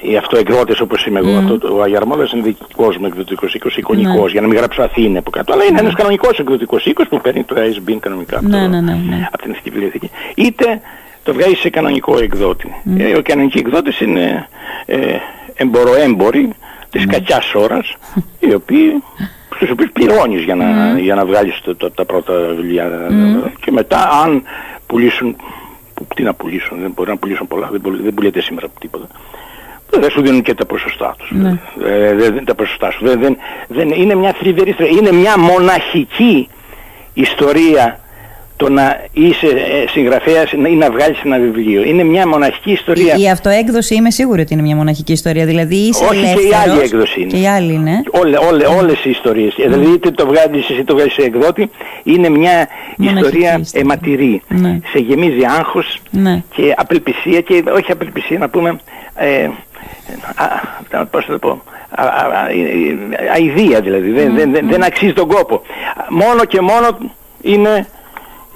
οι 0.00 0.16
αυτοεκδότες 0.16 0.80
όπως 0.80 1.06
είμαι 1.06 1.18
εγώ, 1.18 1.36
αυτό, 1.36 1.58
το- 1.58 1.76
ο 1.76 1.82
Αγιαρμόδας 1.82 2.32
είναι 2.32 2.42
δικός 2.42 2.96
μου 2.96 3.06
εκδοτικός 3.06 3.54
οίκος, 3.54 3.76
εικονικός, 3.76 4.24
Ναι. 4.24 4.30
για 4.30 4.40
να 4.40 4.46
μην 4.46 4.56
γράψω 4.56 4.82
Αθήνα 4.82 5.18
από 5.18 5.30
κάτω, 5.30 5.52
αλλά 5.52 5.64
είναι 5.64 5.78
ένας 5.80 5.94
κανονικός 5.94 6.38
εκδοτικός 6.38 6.86
οίκος 6.86 7.08
που 7.08 7.20
παίρνει 7.20 7.42
το 7.44 7.54
ISBN 7.58 7.96
κανονικά 8.00 8.38
από, 8.38 8.48
Ναι, 8.48 8.60
το- 8.62 8.68
ναι, 8.68 8.80
ναι, 8.80 8.92
ναι. 9.08 9.28
από 9.32 9.42
την 9.42 9.50
Εθνική 9.50 9.70
Βιβλιοθήκη. 9.70 10.10
Είτε 10.34 10.80
το 11.22 11.32
βγάζει 11.32 11.54
σε 11.54 11.70
κανονικό 11.70 12.18
εκδότη. 12.18 12.68
Ε, 12.98 13.16
ο 13.16 13.22
κανονικοί 13.22 13.58
εκδότες 13.58 14.00
είναι 14.00 14.48
ε, 14.86 14.96
εμποροέμποροι 15.56 16.48
της 16.90 17.04
Ναι. 17.06 17.12
κακιάς 17.12 17.54
ώρας, 17.54 17.94
οι 18.38 18.54
οποίοι 18.54 19.02
στους 19.54 19.70
οποίους 19.70 19.90
πληρώνεις 19.92 20.42
για 20.42 20.54
να, 20.54 20.98
για 20.98 21.14
να 21.14 21.24
βγάλεις 21.26 21.60
το- 21.64 21.76
το- 21.76 21.90
τα 21.90 22.04
πρώτα 22.04 22.32
βιβλία 22.56 22.90
και 23.64 23.70
μετά 23.70 24.08
αν 24.24 24.42
πουλήσουν 24.86 25.36
που, 25.94 26.06
τι 26.14 26.22
να 26.22 26.34
πουλήσουν, 26.34 26.78
δεν 26.80 26.90
μπορεί 26.94 27.10
να 27.10 27.16
πουλήσουν 27.16 27.46
πολλά, 27.46 27.68
δεν, 27.72 27.80
πουλ- 27.80 28.02
δεν 28.02 28.14
πουλιέται 28.14 28.40
σήμερα 28.40 28.66
τίποτα. 28.80 29.06
Δεν 29.90 30.10
σου 30.10 30.22
δίνουν 30.22 30.42
και 30.42 30.54
τα 30.54 30.64
ποσοστά 30.66 31.14
τους. 31.18 31.30
Ναι. 31.32 31.58
Ε, 31.84 32.14
δεν- 32.14 32.34
δεν- 32.34 32.44
τα 32.44 32.54
ποσοστά 32.54 32.90
σου. 32.90 33.04
Δεν, 33.06 33.20
δεν, 33.20 33.36
δεν, 33.68 33.90
είναι 33.90 34.14
μια 34.14 34.32
θλιβερή 34.32 34.70
ιστορία. 34.70 34.92
Είναι 34.98 35.12
μια 35.12 35.38
μοναχική 35.38 36.48
ιστορία 37.14 38.00
το 38.56 38.68
να 38.70 39.00
είσαι 39.12 39.46
ε, 39.46 39.88
συγγραφέας 39.88 40.52
ή 40.52 40.56
να 40.56 40.90
βγάλεις 40.90 41.20
ένα 41.24 41.38
βιβλίο. 41.38 41.82
Είναι 41.84 42.02
μια 42.04 42.28
μοναχική 42.28 42.70
ιστορία. 42.72 43.14
Η, 43.16 43.22
η 43.22 43.28
αυτοέκδοση 43.30 43.94
είμαι 43.94 44.10
σίγουρη 44.10 44.40
ότι 44.40 44.52
είναι 44.52 44.62
μια 44.62 44.76
μοναχική 44.76 45.12
ιστορία. 45.12 45.46
Δηλαδή 45.46 45.74
είσαι 45.76 46.04
Όχι, 46.04 46.20
και 46.20 46.26
η 46.26 46.30
ελεύθερος. 46.30 46.56
άλλη 46.72 46.80
έκδοση 46.82 47.20
είναι. 47.20 47.30
Και 47.30 47.36
η 47.40 47.46
άλλη 47.48 47.72
είναι. 47.72 48.02
Όλε, 48.10 48.36
όλε, 48.36 48.66
όλες 48.66 49.04
οι 49.04 49.10
ιστορίες. 49.10 49.54
Ε, 49.58 49.62
Δηλαδή 49.68 49.92
είτε 49.92 50.10
το 50.10 50.26
βγάλεις 50.26 50.70
εσύ 50.70 50.84
το 50.84 50.94
βγάλεις 50.94 51.12
σε 51.12 51.22
εκδότη 51.22 51.70
είναι 52.02 52.28
μια 52.28 52.68
Μοναχική 52.96 53.24
ιστορία 53.26 53.58
ιστορία. 53.60 53.80
αιματηρή. 53.80 54.42
Ναι. 54.48 54.78
Σε 54.92 54.98
γεμίζει 54.98 55.44
άγχος 55.58 55.98
Ναι. 56.10 56.42
και 56.54 56.74
απελπισία 56.76 57.40
και 57.40 57.64
όχι 57.74 57.92
απελπισία 57.92 58.38
να 58.38 58.48
πούμε 58.48 58.78
ε, 59.14 59.48
α, 60.90 61.04
πώς 61.06 61.24
θα 61.24 61.32
το 61.32 61.38
πω 61.38 61.62
α, 61.90 62.02
α, 62.04 62.06
α, 62.06 62.48
ε, 62.50 63.24
ε, 63.24 63.30
αηδία 63.34 63.80
δηλαδή 63.80 64.10
δεν, 64.10 64.34
δεν, 64.34 64.52
δεν, 64.52 64.66
δεν 64.70 64.82
αξίζει 64.84 65.12
τον 65.12 65.28
κόπο 65.28 65.62
μόνο 66.08 66.44
και 66.44 66.60
μόνο 66.60 66.98
είναι 67.42 67.86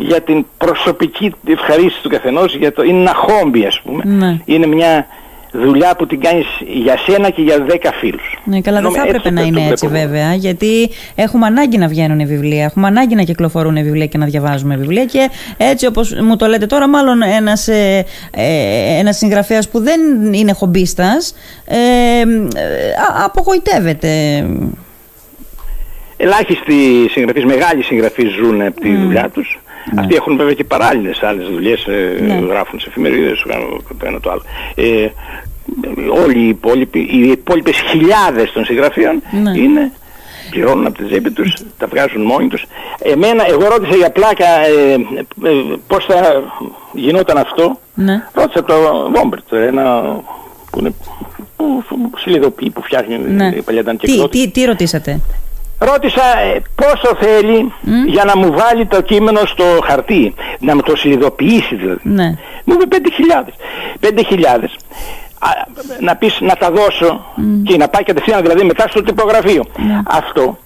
για 0.00 0.20
την 0.20 0.46
προσωπική 0.58 1.34
ευχαρίστηση 1.48 2.02
του 2.02 2.08
καθενός 2.08 2.54
για 2.56 2.72
το, 2.72 2.82
είναι 2.82 2.98
ένα 3.00 3.14
χόμπι 3.14 3.64
ας 3.66 3.80
πούμε 3.84 4.02
Ναι. 4.04 4.38
είναι 4.44 4.66
μια 4.66 5.06
δουλειά 5.52 5.96
που 5.96 6.06
την 6.06 6.20
κάνεις 6.20 6.46
για 6.66 6.96
σένα 7.06 7.30
και 7.30 7.42
για 7.42 7.58
δέκα 7.68 7.92
φίλους 7.92 8.38
Ναι, 8.44 8.60
καλά, 8.60 8.76
δεν 8.80 8.84
Νομίζω 8.84 9.02
θα 9.02 9.08
έτσι 9.08 9.16
έπρεπε 9.18 9.34
να 9.34 9.40
το 9.40 9.46
είναι 9.46 9.56
βλέπω 9.58 9.72
έτσι 9.72 9.86
εγώ. 9.86 9.94
βέβαια, 9.94 10.34
γιατί 10.34 10.90
έχουμε 11.14 11.46
ανάγκη 11.46 11.78
να 11.78 11.88
βγαίνουν 11.88 12.26
βιβλία, 12.26 12.64
έχουμε 12.64 12.86
ανάγκη 12.86 13.14
να 13.14 13.22
κυκλοφορούν 13.22 13.74
βιβλία 13.74 14.06
και 14.06 14.18
να 14.18 14.26
διαβάζουμε 14.26 14.76
βιβλία 14.76 15.04
και 15.04 15.30
έτσι 15.56 15.86
όπως 15.86 16.12
μου 16.22 16.36
το 16.36 16.46
λέτε 16.46 16.66
τώρα, 16.66 16.88
μάλλον 16.88 17.22
ένας, 17.22 17.68
ε, 17.68 18.04
ε, 18.30 18.98
ένας 18.98 19.16
συγγραφέας 19.16 19.68
που 19.68 19.80
δεν 19.80 20.00
είναι 20.32 20.52
χομπίστας 20.52 21.34
ε, 21.64 21.76
ε, 21.76 22.24
α- 22.90 23.24
απογοητεύεται. 23.24 24.08
Ελάχιστοι 26.16 27.08
συγγραφείς, 27.10 27.44
μεγάλοι 27.44 27.82
συγγραφείς 27.82 28.30
ζουν 28.34 28.60
από 28.62 28.80
τη 28.80 28.96
δουλειά 28.96 29.28
τους. 29.32 29.58
Αυτοί 29.96 30.14
έχουν 30.14 30.36
βέβαια 30.36 30.54
και 30.54 30.64
παράλληλες 30.64 31.22
άλλες 31.22 31.48
δουλειές, 31.48 31.84
ε, 31.86 32.18
Ναι. 32.20 32.34
γράφουν 32.34 32.80
σε 32.80 32.86
εφημερίδες, 32.88 33.44
κάνουν 33.48 33.84
το 33.98 34.06
ένα 34.06 34.20
το 34.20 34.30
άλλο. 34.30 34.42
Ε, 34.74 35.08
όλοι 36.24 36.38
οι 36.38 36.48
υπόλοιποι, 36.48 36.98
οι 36.98 37.30
υπόλοιπες 37.30 37.76
χιλιάδες 37.90 38.52
των 38.52 38.64
συγγραφείων 38.64 39.22
Ναι. 39.42 39.58
είναι 39.58 39.92
πληρώνουν 40.50 40.86
από 40.86 40.98
τη 40.98 41.04
τσέπη 41.04 41.30
τους, 41.30 41.54
τα 41.78 41.86
βγάζουν 41.86 42.22
μόνοι 42.22 42.48
τους. 42.48 42.64
Εμένα, 43.02 43.48
εγώ 43.48 43.68
ρώτησα 43.68 43.96
για 43.96 44.10
πλάκα 44.10 44.46
ε, 44.46 44.92
ε, 45.44 45.50
πώς 45.86 46.04
θα 46.04 46.42
γινόταν 46.92 47.36
αυτό. 47.36 47.78
Ναι. 47.94 48.22
Ρώτησα 48.32 48.64
το 48.64 48.74
Βόμπερτ, 49.14 49.52
ένα 49.52 50.00
που 50.70 50.78
είναι 50.78 50.94
που, 51.56 51.82
που 51.88 52.10
σιλιδοποιεί, 52.18 52.70
που 52.70 52.82
φτιάχνει 52.82 53.18
Ναι. 53.18 53.46
η 53.56 53.62
παλιά 53.62 53.80
ήταν 53.80 53.96
και 53.96 54.06
Τι, 54.06 54.12
εκδότης. 54.12 54.40
τι, 54.42 54.50
τι 54.50 54.64
ρωτήσατε. 54.64 55.20
Ρώτησα 55.82 56.38
ε, 56.38 56.62
πόσο 56.74 57.16
θέλει 57.20 57.72
για 58.06 58.24
να 58.24 58.36
μου 58.36 58.52
βάλει 58.52 58.86
το 58.86 59.00
κείμενο 59.00 59.40
στο 59.44 59.64
χαρτί, 59.84 60.34
να 60.58 60.74
μου 60.74 60.82
το 60.82 60.96
συνειδητοποιήσει 60.96 61.74
δηλαδή. 61.74 62.00
Ναι. 62.02 62.36
Μου 62.64 62.74
είπε 62.82 62.96
5.000. 64.00 64.08
5.000. 64.18 64.64
Α, 65.38 65.48
να 66.00 66.16
πεις 66.16 66.38
να 66.40 66.54
τα 66.54 66.70
δώσω 66.70 67.24
και 67.64 67.76
να 67.76 67.88
πάει 67.88 68.02
κατευθείαν 68.02 68.42
δηλαδή 68.42 68.64
μετά 68.64 68.88
στο 68.88 69.02
τυπογραφείο. 69.02 69.64
Αυτό 70.06 70.58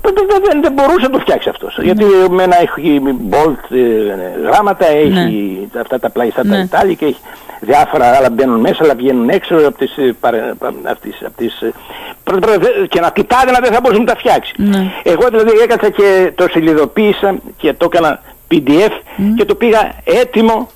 δεν, 0.00 0.62
δεν 0.62 0.72
μπορούσε 0.72 1.06
να 1.06 1.10
το 1.10 1.18
φτιάξει 1.18 1.48
αυτός. 1.48 1.76
Ναι. 1.78 1.84
Γιατί 1.84 2.04
με 2.30 2.42
ένα 2.42 2.60
έχει 2.60 3.00
bolt 3.30 3.76
ε, 3.76 4.48
γράμματα, 4.48 4.86
έχει 4.86 5.68
ναι. 5.72 5.80
αυτά 5.80 5.98
τα 5.98 6.10
πλαϊστά 6.10 6.44
ναι. 6.44 6.66
τα 6.66 6.86
και 6.86 7.04
έχει 7.04 7.20
διάφορα 7.60 8.16
άλλα 8.16 8.30
μπαίνουν 8.30 8.60
μέσα, 8.60 8.78
αλλά 8.84 8.94
βγαίνουν 8.94 9.28
έξω 9.28 9.56
από 9.56 9.78
τις, 9.78 9.96
ε, 9.96 10.14
από 10.82 11.00
τις, 11.00 11.22
από 11.26 11.36
τις 11.36 11.60
ε, 11.60 11.72
και 12.88 13.00
να 13.00 13.12
του 13.12 13.24
τα 13.24 13.36
δεν 13.60 13.72
θα 13.72 13.80
μπορούσε 13.80 14.00
να 14.00 14.06
τα 14.06 14.16
φτιάξει. 14.16 14.52
Ναι. 14.56 14.92
Εγώ 15.02 15.28
δηλαδή 15.28 15.58
έκατσα 15.62 15.90
και 15.90 16.32
το 16.34 16.46
σελιδοποίησα 16.50 17.34
και 17.56 17.72
το 17.72 17.88
έκανα 17.92 18.20
PDF 18.50 18.92
και 19.36 19.44
το 19.44 19.54
πήγα 19.54 19.92
έτοιμο 20.04 20.68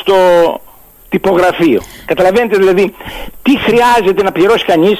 στο 0.00 0.14
τυπογραφείο. 1.08 1.82
Καταλαβαίνετε 2.04 2.56
δηλαδή 2.56 2.94
τι 3.42 3.58
χρειάζεται 3.58 4.22
να 4.22 4.32
πληρώσει 4.32 4.64
κανείς 4.64 4.98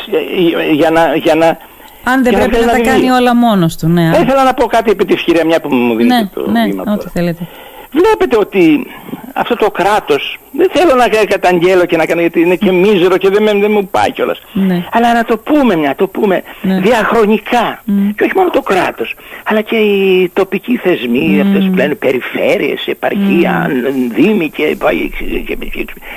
για 0.72 0.90
να, 0.90 1.14
για 1.16 1.34
να 1.34 1.58
αν 2.04 2.22
δεν 2.22 2.32
πρέπει 2.34 2.56
να, 2.64 2.72
τα 2.72 2.80
κάνει 2.80 3.10
όλα 3.10 3.34
μόνος 3.34 3.76
του. 3.76 3.88
Ναι. 3.88 4.10
Θα 4.12 4.18
ήθελα 4.18 4.44
να 4.44 4.54
πω 4.54 4.66
κάτι 4.66 4.90
επί 4.90 5.04
τη 5.04 5.12
ευκαιρία 5.12 5.44
μια 5.44 5.60
που 5.60 5.74
μου 5.74 5.94
δίνετε 5.94 6.22
ναι, 6.22 6.28
το 6.34 6.50
ναι, 6.50 6.64
βήμα 6.64 6.84
ό,τι 6.86 7.08
θέλετε. 7.08 7.46
Βλέπετε 7.90 8.36
ότι 8.38 8.86
αυτό 9.34 9.56
το 9.56 9.70
κράτος, 9.70 10.38
δεν 10.52 10.68
θέλω 10.72 10.94
να 10.94 11.08
καταγγέλω 11.24 11.84
και 11.84 11.96
να 11.96 12.06
κάνω 12.06 12.20
γιατί 12.20 12.40
είναι 12.40 12.56
και 12.56 12.72
μίζερο 12.72 13.16
και 13.16 13.28
δεν, 13.28 13.60
δεν 13.60 13.70
μου 13.70 13.88
πάει 13.88 14.12
κιόλας. 14.12 14.42
Ναι. 14.52 14.84
Αλλά 14.92 15.14
να 15.14 15.24
το 15.24 15.38
πούμε 15.38 15.76
μια, 15.76 15.94
το 15.94 16.06
πούμε 16.08 16.42
ναι. 16.62 16.80
διαχρονικά. 16.80 17.82
Και 18.16 18.24
όχι 18.24 18.32
μόνο 18.36 18.50
το 18.50 18.62
κράτος, 18.62 19.16
αλλά 19.44 19.60
και 19.60 19.76
οι 19.76 20.30
τοπικοί 20.32 20.76
θεσμοί, 20.76 21.38
mm. 21.38 21.46
αυτές 21.46 21.64
που 21.64 21.76
λένε 21.76 21.94
περιφέρειες, 21.94 22.86
επαρχία, 22.86 23.66
mm. 23.70 24.14
δήμοι 24.14 24.50
και, 24.50 24.76
και, 25.46 25.54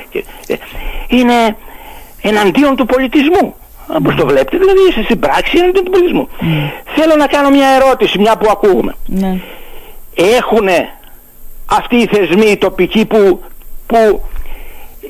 και, 0.10 0.24
και, 0.46 0.60
είναι 1.08 1.56
εναντίον 2.22 2.76
του 2.76 2.86
πολιτισμού. 2.86 3.56
Όπως 3.88 4.16
το 4.16 4.26
βλέπετε, 4.26 4.58
δηλαδή 4.58 4.80
είσαι 4.90 5.04
στην 5.04 5.20
πράξη 5.20 5.58
εναντίον 5.58 5.84
του 5.84 5.92
πολιτισμού. 5.92 6.30
Θέλω 6.96 7.16
να 7.16 7.28
κάνω 7.28 7.50
μια 7.50 7.68
ερώτηση, 7.68 8.20
μια 8.20 8.38
που 8.38 8.48
ακούμε. 8.52 8.96
Ναι. 9.06 9.40
Έχουνε 10.16 10.90
αυτοί 11.66 11.96
οι 11.96 12.08
θεσμοί 12.12 12.46
οι 12.52 12.58
τοπικοί 12.58 13.06
που, 13.06 13.44
που 13.86 14.22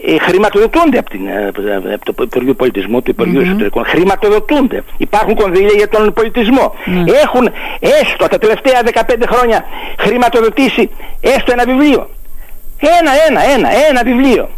ε, 0.06 0.18
χρηματοδοτούνται 0.18 0.98
από, 0.98 1.10
την, 1.10 1.28
ε, 1.28 1.94
από 1.94 2.14
το 2.14 2.24
Υπουργείο 2.24 2.54
Πολιτισμού, 2.54 3.02
του 3.02 3.12
Υπουργείου 3.12 3.42
mm-hmm. 3.42 3.46
Εσωτερικών. 3.46 3.86
Χρηματοδοτούνται. 3.86 4.84
Υπάρχουν 4.98 5.36
κονδύλια 5.36 5.74
για 5.76 5.88
τον 5.88 6.14
πολιτισμό. 6.14 6.74
Ναι. 6.86 7.04
Έχουν 7.24 7.50
έστω 7.80 8.28
τα 8.28 8.38
τελευταία 8.38 8.82
15 8.94 9.24
χρόνια 9.30 9.66
χρηματοδοτήσει 9.98 10.90
έστω 11.22 11.52
ένα 11.52 11.64
βιβλίο. 11.66 12.10
Ένα, 12.80 13.12
ένα, 13.28 13.42
ένα, 13.54 13.70
ένα 13.90 14.04
βιβλίο. 14.04 14.50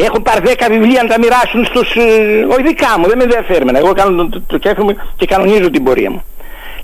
Έχουν 0.00 0.22
πάρει 0.22 0.40
10 0.58 0.66
βιβλία 0.70 1.02
να 1.02 1.08
τα 1.08 1.18
μοιράσουν 1.18 1.64
στους... 1.64 1.96
Ε, 1.96 2.46
όχι 2.50 2.62
δικά 2.62 2.98
μου, 2.98 3.06
δεν 3.08 3.16
με 3.16 3.22
ενδιαφέρει. 3.22 3.64
Εγώ 3.74 3.92
κάνω 3.92 4.26
το, 4.26 4.42
το, 4.46 4.58
το 4.58 4.84
μου 4.84 4.96
και 5.16 5.26
κανονίζω 5.26 5.70
την 5.70 5.84
πορεία 5.84 6.10
μου. 6.10 6.24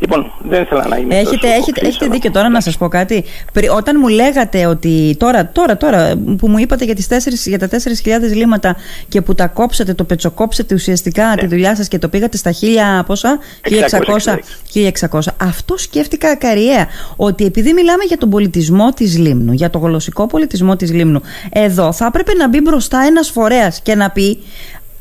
Λοιπόν, 0.05 0.33
δεν 0.49 0.63
ήθελα 0.63 0.89
να 0.89 0.97
είμαι 0.97 1.15
έχετε, 1.15 1.37
τόσο 1.37 1.53
έχετε, 1.53 1.87
έχετε 1.87 2.07
δίκιο 2.07 2.31
τώρα 2.31 2.49
να 2.49 2.61
σας 2.61 2.77
πω 2.77 2.89
κάτι. 2.89 3.25
Όταν 3.77 3.97
μου 4.01 4.09
λέγατε 4.09 4.67
ότι 4.67 5.17
τώρα, 5.19 5.49
τώρα, 5.49 5.77
τώρα 5.77 6.15
που 6.39 6.49
μου 6.49 6.59
είπατε 6.59 6.85
για, 6.85 6.95
τις 6.95 7.09
4, 7.11 7.15
για 7.45 7.59
τα 7.59 7.69
4.000 7.69 7.77
λίματα 8.35 8.77
και 9.09 9.21
που 9.21 9.35
τα 9.35 9.47
κόψατε, 9.47 9.95
το 9.95 10.05
πετσοκόψατε 10.05 10.75
ουσιαστικά 10.75 11.29
ναι. 11.29 11.35
τη 11.35 11.47
δουλειά 11.47 11.77
σας 11.77 11.89
και 11.89 11.99
το 11.99 12.09
πήγατε 12.09 12.37
στα 12.37 12.53
1000 13.01 13.05
πόσα, 13.07 13.39
1600, 14.73 15.11
1600. 15.11 15.21
Αυτό 15.37 15.77
σκέφτηκα 15.77 16.29
ακαριέα. 16.29 16.87
Ότι 17.17 17.45
επειδή 17.45 17.73
μιλάμε 17.73 18.05
για 18.05 18.19
τον 18.19 18.31
πολιτισμό 18.31 18.89
της 18.91 19.19
Λίμνου, 19.19 19.53
για 19.53 19.71
το 19.71 19.79
γλωσσικό 19.79 20.27
πολιτισμό 20.27 20.77
της 20.77 20.93
Λίμνου, 20.93 21.21
εδώ 21.53 21.93
θα 21.93 22.07
έπρεπε 22.07 22.33
να 22.35 22.49
μπει 22.49 22.61
μπροστά 22.61 23.05
ένας 23.07 23.31
φορέας 23.31 23.81
και 23.83 23.95
να 23.95 24.11
πει 24.11 24.39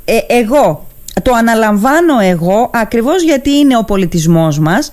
ε, 0.06 0.18
εγώ 0.28 0.88
το 1.22 1.34
αναλαμβάνω 1.34 2.20
εγώ 2.20 2.70
ακριβώς 2.74 3.24
γιατί 3.24 3.50
είναι 3.50 3.78
ο 3.78 3.84
πολιτισμός 3.84 4.60
μας 4.60 4.92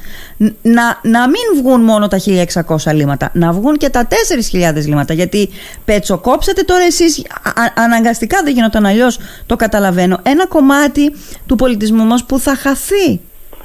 να, 0.63 0.99
να 1.03 1.29
μην 1.29 1.63
βγουν 1.63 1.81
μόνο 1.81 2.09
τα 2.09 2.19
1600 2.67 2.95
λίματα 2.95 3.31
να 3.33 3.53
βγουν 3.53 3.77
και 3.77 3.89
τα 3.89 4.09
4.000 4.53 4.75
λίματα 4.87 5.15
γιατί 5.15 5.49
πετσοκόψατε 5.85 6.63
τώρα 6.63 6.85
εσείς 6.85 7.27
αναγκαστικά 7.75 8.43
δεν 8.43 8.55
γινόταν 8.55 8.87
αλλιώς 8.87 9.19
το 9.47 9.57
καταλαβαίνω 9.57 10.19
ένα 10.23 10.47
κομμάτι 10.47 11.13
του 11.47 11.57
πολιτισμού 11.57 12.05
μας 12.05 12.25
που 12.25 12.39
θα 12.39 12.55
χαθεί 12.55 13.21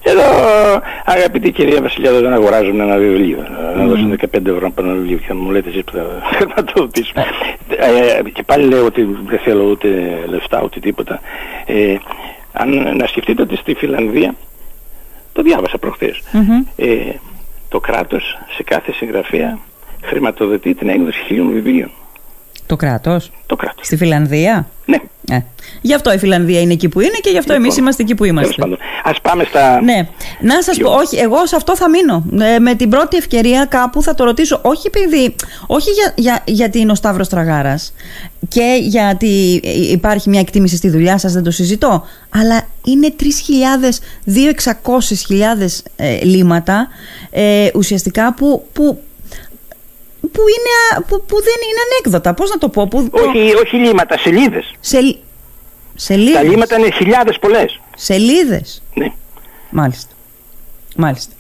εδώ 0.08 0.24
αγαπητή 1.06 1.52
κυρία 1.52 1.82
Βασιλιάδο 1.82 2.20
δεν 2.20 2.34
αγοράζουν 2.34 2.80
ένα 2.80 2.98
βιβλίο. 2.98 3.38
Mm. 3.38 3.78
Να 3.78 3.86
δώσουν 3.86 4.20
15 4.34 4.46
ευρώ 4.46 4.68
από 4.68 4.84
ένα 4.84 4.94
βιβλίο 4.94 5.18
και 5.18 5.34
μου 5.34 5.52
λέτε 5.52 5.70
εσείς 5.70 5.84
που 5.84 5.92
θα 5.98 6.22
χρηματοδοτήσουμε. 6.36 7.26
ε, 7.70 8.30
και 8.30 8.44
πάλι 8.44 8.66
λέω 8.66 8.86
ότι 8.86 9.08
δεν 9.26 9.40
θέλω 9.40 9.64
ούτε 9.64 9.88
λεφτά 10.26 10.62
ούτε 10.64 10.80
τίποτα. 10.80 11.20
Ε, 11.66 11.96
αν 12.58 12.98
να 12.98 13.08
σκεφτείτε 13.08 13.42
ότι 13.42 13.56
στη 13.56 13.74
Φιλανδία, 13.74 14.36
το 15.34 15.42
διάβασα 15.42 15.78
ε, 16.76 16.96
το 17.70 17.80
κράτος 17.80 18.38
σε 18.56 18.64
κάθε 18.64 18.92
συγγραφέα 18.92 19.60
χρηματοδοτεί 20.04 20.74
την 20.74 20.90
έκδοση 20.90 21.20
χίλιων 21.26 21.52
βιβλίων. 21.52 21.92
Το 22.66 22.76
κράτος; 22.76 23.32
Το 23.46 23.56
κράτος. 23.56 23.86
Στη 23.86 23.98
Φιλανδία; 23.98 24.68
Ναι. 24.86 24.98
Ε. 25.30 25.40
Γι' 25.82 25.94
αυτό 25.94 26.14
η 26.14 26.18
Φιλανδία 26.18 26.62
είναι 26.62 26.74
εκεί 26.74 26.90
που 26.90 27.00
είναι 27.00 27.18
και 27.22 27.30
γι' 27.30 27.38
αυτό 27.38 27.54
λοιπόν, 27.54 27.68
εμεί 27.68 27.76
είμαστε 27.80 28.04
εκεί 28.04 28.16
που 28.16 28.26
είμαστε. 28.26 28.64
Α 29.04 29.12
πάμε 29.22 29.44
στα. 29.44 29.82
Ναι. 29.82 30.08
Να 30.42 30.62
σας 30.62 30.78
πω, 30.78 30.92
όχι, 30.92 31.18
εγώ 31.18 31.46
σε 31.46 31.56
αυτό 31.56 31.76
θα 31.76 31.90
μείνω. 31.90 32.26
Ε, 32.40 32.60
με 32.60 32.76
την 32.76 32.90
πρώτη 32.90 33.18
ευκαιρία 33.18 33.66
κάπου 33.66 34.02
θα 34.02 34.14
το 34.14 34.24
ρωτήσω. 34.24 34.60
Όχι 34.62 34.88
επειδή. 34.88 35.36
Όχι 35.68 35.90
για, 35.92 36.14
για, 36.16 36.42
γιατί 36.46 36.80
είναι 36.80 36.92
ο 36.92 36.96
Σταύρος 36.96 37.30
Τραγάρας 37.30 37.94
και 38.48 38.78
γιατί 38.82 39.62
υπάρχει 39.92 40.30
μια 40.30 40.40
εκτίμηση 40.40 40.76
στη 40.76 40.90
δουλειά 40.90 41.18
σας, 41.18 41.34
δεν 41.34 41.44
το 41.44 41.52
συζητώ. 41.52 42.04
Αλλά 42.30 42.68
είναι 42.86 43.14
3.000, 43.20 43.26
2.600.000 44.26 45.80
ε, 45.96 46.24
λίματα 46.24 46.88
ε, 47.30 47.70
ουσιαστικά 47.76 48.34
που, 48.34 48.66
που 48.74 49.00
που, 50.36 50.42
είναι, 50.56 51.06
που, 51.08 51.26
που 51.26 51.36
δεν 51.36 51.60
είναι 51.68 51.82
ανέκδοτα. 51.86 52.34
Πώς 52.34 52.50
να 52.50 52.58
το 52.58 52.70
πω. 52.70 52.88
Που, 52.88 53.10
όχι, 53.12 53.54
όχι 53.64 53.76
λίματα, 53.76 54.18
σελίδες. 54.18 54.74
Σε, 54.80 54.98
σελίδες. 55.96 56.34
Τα 56.34 56.44
λίματα 56.44 56.78
είναι 56.78 56.92
χιλιάδες 56.92 57.40
πολλές. 57.40 57.80
Σελίδες. 57.96 58.84
Ναι. 58.94 59.12
Μάλιστα. 59.70 60.14
Μάλιστα. 60.96 61.34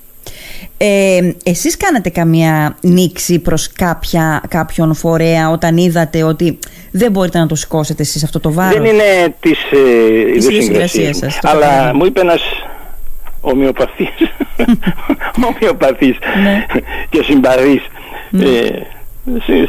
Ε, 0.78 1.32
εσείς 1.44 1.78
κάνατε 1.78 2.10
καμία 2.10 2.78
νήξη 2.82 3.40
προς 3.40 3.72
κάποια, 3.72 4.44
κάποιον 4.48 4.94
φορέα 4.94 5.50
όταν 5.50 5.78
είδατε 5.78 6.24
ότι 6.24 6.60
δεν 6.92 7.12
μπορείτε 7.12 7.40
να 7.40 7.48
το 7.48 7.56
σηκώσετε 7.56 8.02
εσείς 8.02 8.24
αυτό 8.24 8.40
το 8.40 8.52
βάρος; 8.52 8.82
Δεν 8.82 8.86
είναι 8.86 9.36
της, 9.40 9.60
ε, 9.72 10.50
της 10.50 11.18
σας. 11.18 11.40
Αλλά 11.42 11.96
μου 11.96 12.06
είπε 12.06 12.20
ένας 12.20 12.42
ομοιοπαθής, 13.46 14.10
ομοιοπαθής 15.48 16.18
ναι. 16.44 16.66
και 17.10 17.24
συμπαρής 17.24 17.88
ναι. 18.30 18.50
Ε, 18.50 18.88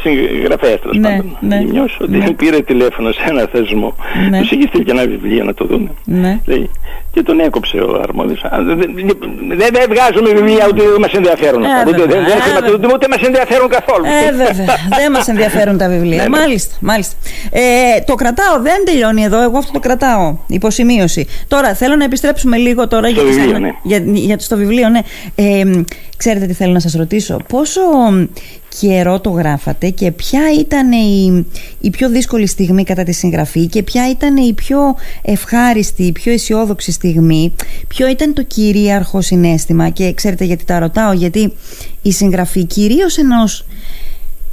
συγγραφέας 0.01 0.81
τέλος 0.81 0.97
ναι, 0.97 1.09
πάντων. 1.09 1.37
Ναι, 1.39 1.57
Νιώσω 1.57 1.97
ότι 2.01 2.17
ναι. 2.17 2.31
πήρε 2.31 2.61
τηλέφωνο 2.61 3.11
σε 3.11 3.23
ένα 3.27 3.47
θεσμό. 3.51 3.95
Ναι. 4.29 4.39
Τους 4.39 4.51
είχε 4.51 4.67
στείλει 4.67 4.83
και 4.83 4.91
ένα 4.91 5.05
βιβλίο 5.07 5.43
να 5.43 5.53
το 5.53 5.65
δουν. 5.65 5.89
Ναι. 6.03 6.39
Λέει, 6.45 6.69
και 7.11 7.23
τον 7.23 7.39
έκοψε 7.39 7.77
ο 7.77 8.01
αρμόδιο. 8.03 8.35
Δεν, 8.65 9.71
δεν 9.71 9.85
βγάζουμε 9.89 10.29
βιβλία 10.39 10.65
ούτε 10.69 10.81
δεν 10.81 10.99
μας 10.99 11.11
ενδιαφέρουν. 11.11 11.63
Ε, 11.63 11.67
ούτε, 11.87 12.05
δεν, 12.05 12.23
δεν 12.79 12.89
ούτε 12.93 13.07
μας 13.07 13.21
ενδιαφέρουν 13.21 13.69
καθόλου. 13.69 14.05
Ε, 14.05 14.31
βέβαια. 14.31 14.65
δεν 14.97 15.11
μας 15.11 15.27
ενδιαφέρουν 15.27 15.77
τα 15.77 15.89
βιβλία. 15.89 16.05
Ναι, 16.17 16.23
ναι. 16.23 16.37
μάλιστα. 16.37 16.75
μάλιστα. 16.79 17.15
Ε, 17.51 17.61
το 18.05 18.15
κρατάω, 18.15 18.61
δεν 18.61 18.85
τελειώνει 18.85 19.23
εδώ. 19.23 19.41
Εγώ 19.41 19.57
αυτό 19.57 19.71
το 19.71 19.79
κρατάω. 19.79 20.37
Υποσημείωση. 20.47 21.27
Τώρα 21.47 21.73
θέλω 21.73 21.95
να 21.95 22.03
επιστρέψουμε 22.03 22.57
λίγο 22.57 22.87
τώρα 22.87 23.09
στο 23.09 23.21
για, 23.21 23.31
βιβλίο, 23.31 23.59
ναι. 23.59 23.71
για, 23.83 24.01
για, 24.03 24.39
στο 24.39 24.57
βιβλίο. 24.57 24.89
Ναι. 24.89 24.99
Ε, 25.35 25.63
ξέρετε 26.17 26.45
τι 26.45 26.53
θέλω 26.53 26.71
να 26.73 26.79
σας 26.79 26.93
ρωτήσω. 26.93 27.37
Πόσο 27.47 27.81
καιρό 28.79 29.19
το 29.19 29.29
γράφατε 29.29 29.89
και 29.89 30.11
ποια 30.11 30.41
ήταν 30.59 30.91
η, 30.91 31.45
η 31.79 31.89
πιο 31.89 32.09
δύσκολη 32.09 32.47
στιγμή 32.47 32.83
κατά 32.83 33.03
τη 33.03 33.11
συγγραφή 33.11 33.67
και 33.67 33.83
ποια 33.83 34.09
ήταν 34.09 34.37
η 34.37 34.53
πιο 34.53 34.95
ευχάριστη, 35.21 36.03
η 36.03 36.11
πιο 36.11 36.31
αισιόδοξη 36.31 36.91
στιγμή, 36.91 37.53
ποιο 37.87 38.07
ήταν 38.07 38.33
το 38.33 38.43
κυρίαρχο 38.43 39.21
συνέστημα 39.21 39.89
και 39.89 40.13
ξέρετε 40.13 40.43
γιατί 40.43 40.65
τα 40.65 40.79
ρωτάω, 40.79 41.11
γιατί 41.11 41.53
η 42.01 42.11
συγγραφή 42.11 42.65
κυρίως 42.65 43.17
ενός 43.17 43.65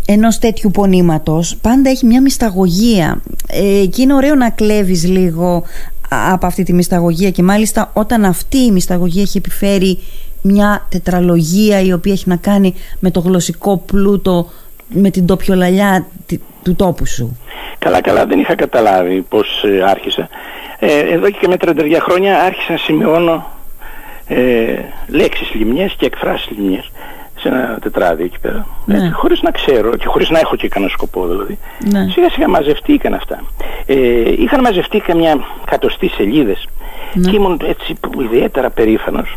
ενός 0.07 0.39
τέτοιου 0.39 0.71
πονήματος 0.71 1.57
πάντα 1.57 1.91
έχει 1.91 2.07
μια 2.07 2.21
μυσταγωγία. 2.21 3.23
Ε, 3.47 3.87
και 3.87 4.03
είναι 4.03 4.15
ωραίο 4.15 4.35
να 4.35 4.51
κλέβεις 4.51 5.05
λίγο 5.05 5.63
από 6.09 6.47
αυτή 6.47 6.63
τη 6.63 6.73
μυσταγωγία 6.73 7.31
και 7.31 7.43
μάλιστα 7.43 7.91
όταν 7.95 8.25
αυτή 8.25 8.59
η 8.59 8.71
μυσταγωγία 8.71 9.23
έχει 9.23 9.39
επιφέρει 9.39 9.99
μια 10.47 10.87
τετραλογία 10.89 11.81
η 11.81 11.93
οποία 11.93 12.13
έχει 12.13 12.29
να 12.29 12.37
κάνει 12.37 12.75
με 13.01 13.11
το 13.11 13.21
γλωσσικό 13.21 13.83
πλούτο, 13.87 14.47
με 14.89 15.11
την 15.11 15.27
τοπιολαλιά 15.27 16.07
του 16.63 16.75
τόπου 16.77 17.07
σου. 17.07 17.39
Καλά, 17.79 18.01
καλά, 18.01 18.27
δεν 18.27 18.39
είχα 18.39 18.55
καταλάβει 18.55 19.21
πώς 19.21 19.65
ε, 19.65 19.83
άρχισα. 19.83 20.29
Ε, 20.79 20.99
εδώ 20.99 21.31
και 21.31 21.49
με 21.49 21.57
32 21.61 21.97
χρόνια 22.01 22.41
άρχισα 22.41 22.73
να 22.73 22.79
σημειώνω 22.79 23.47
ε, 24.27 24.75
λέξεις 25.07 25.55
λιμνιές 25.55 25.95
και 25.99 26.07
εκφράσεις 26.07 26.51
λιμνιές 26.57 26.91
σε 27.39 27.49
ένα 27.49 27.79
τετράδι 27.83 28.23
εκεί 28.23 28.39
πέρα. 28.41 28.67
Ναι. 28.85 28.97
Ε, 28.97 29.11
χωρίς 29.11 29.43
να 29.43 29.51
ξέρω 29.51 29.97
και 29.97 30.07
χωρίς 30.07 30.31
να 30.31 30.39
έχω 30.39 30.57
και 30.57 30.69
κανένα 30.69 30.91
σκοπό 30.93 31.27
δηλαδή. 31.27 31.59
Ναι. 31.91 32.07
Σιγά 32.11 32.31
σιγά 32.31 32.49
μαζευτήκαν 32.49 33.15
αυτά. 33.15 33.43
Ε, 33.87 33.97
είχαν 34.39 34.61
μαζευτεί 34.61 34.99
καμιά 35.01 35.39
κατοστή 35.65 36.09
σελίδες 36.09 36.69
ναι. 37.15 37.31
και 37.31 37.37
ήμουν 37.37 37.61
έτσι 37.65 37.95
ιδιαίτερα 38.19 38.71
περήφανος 38.71 39.37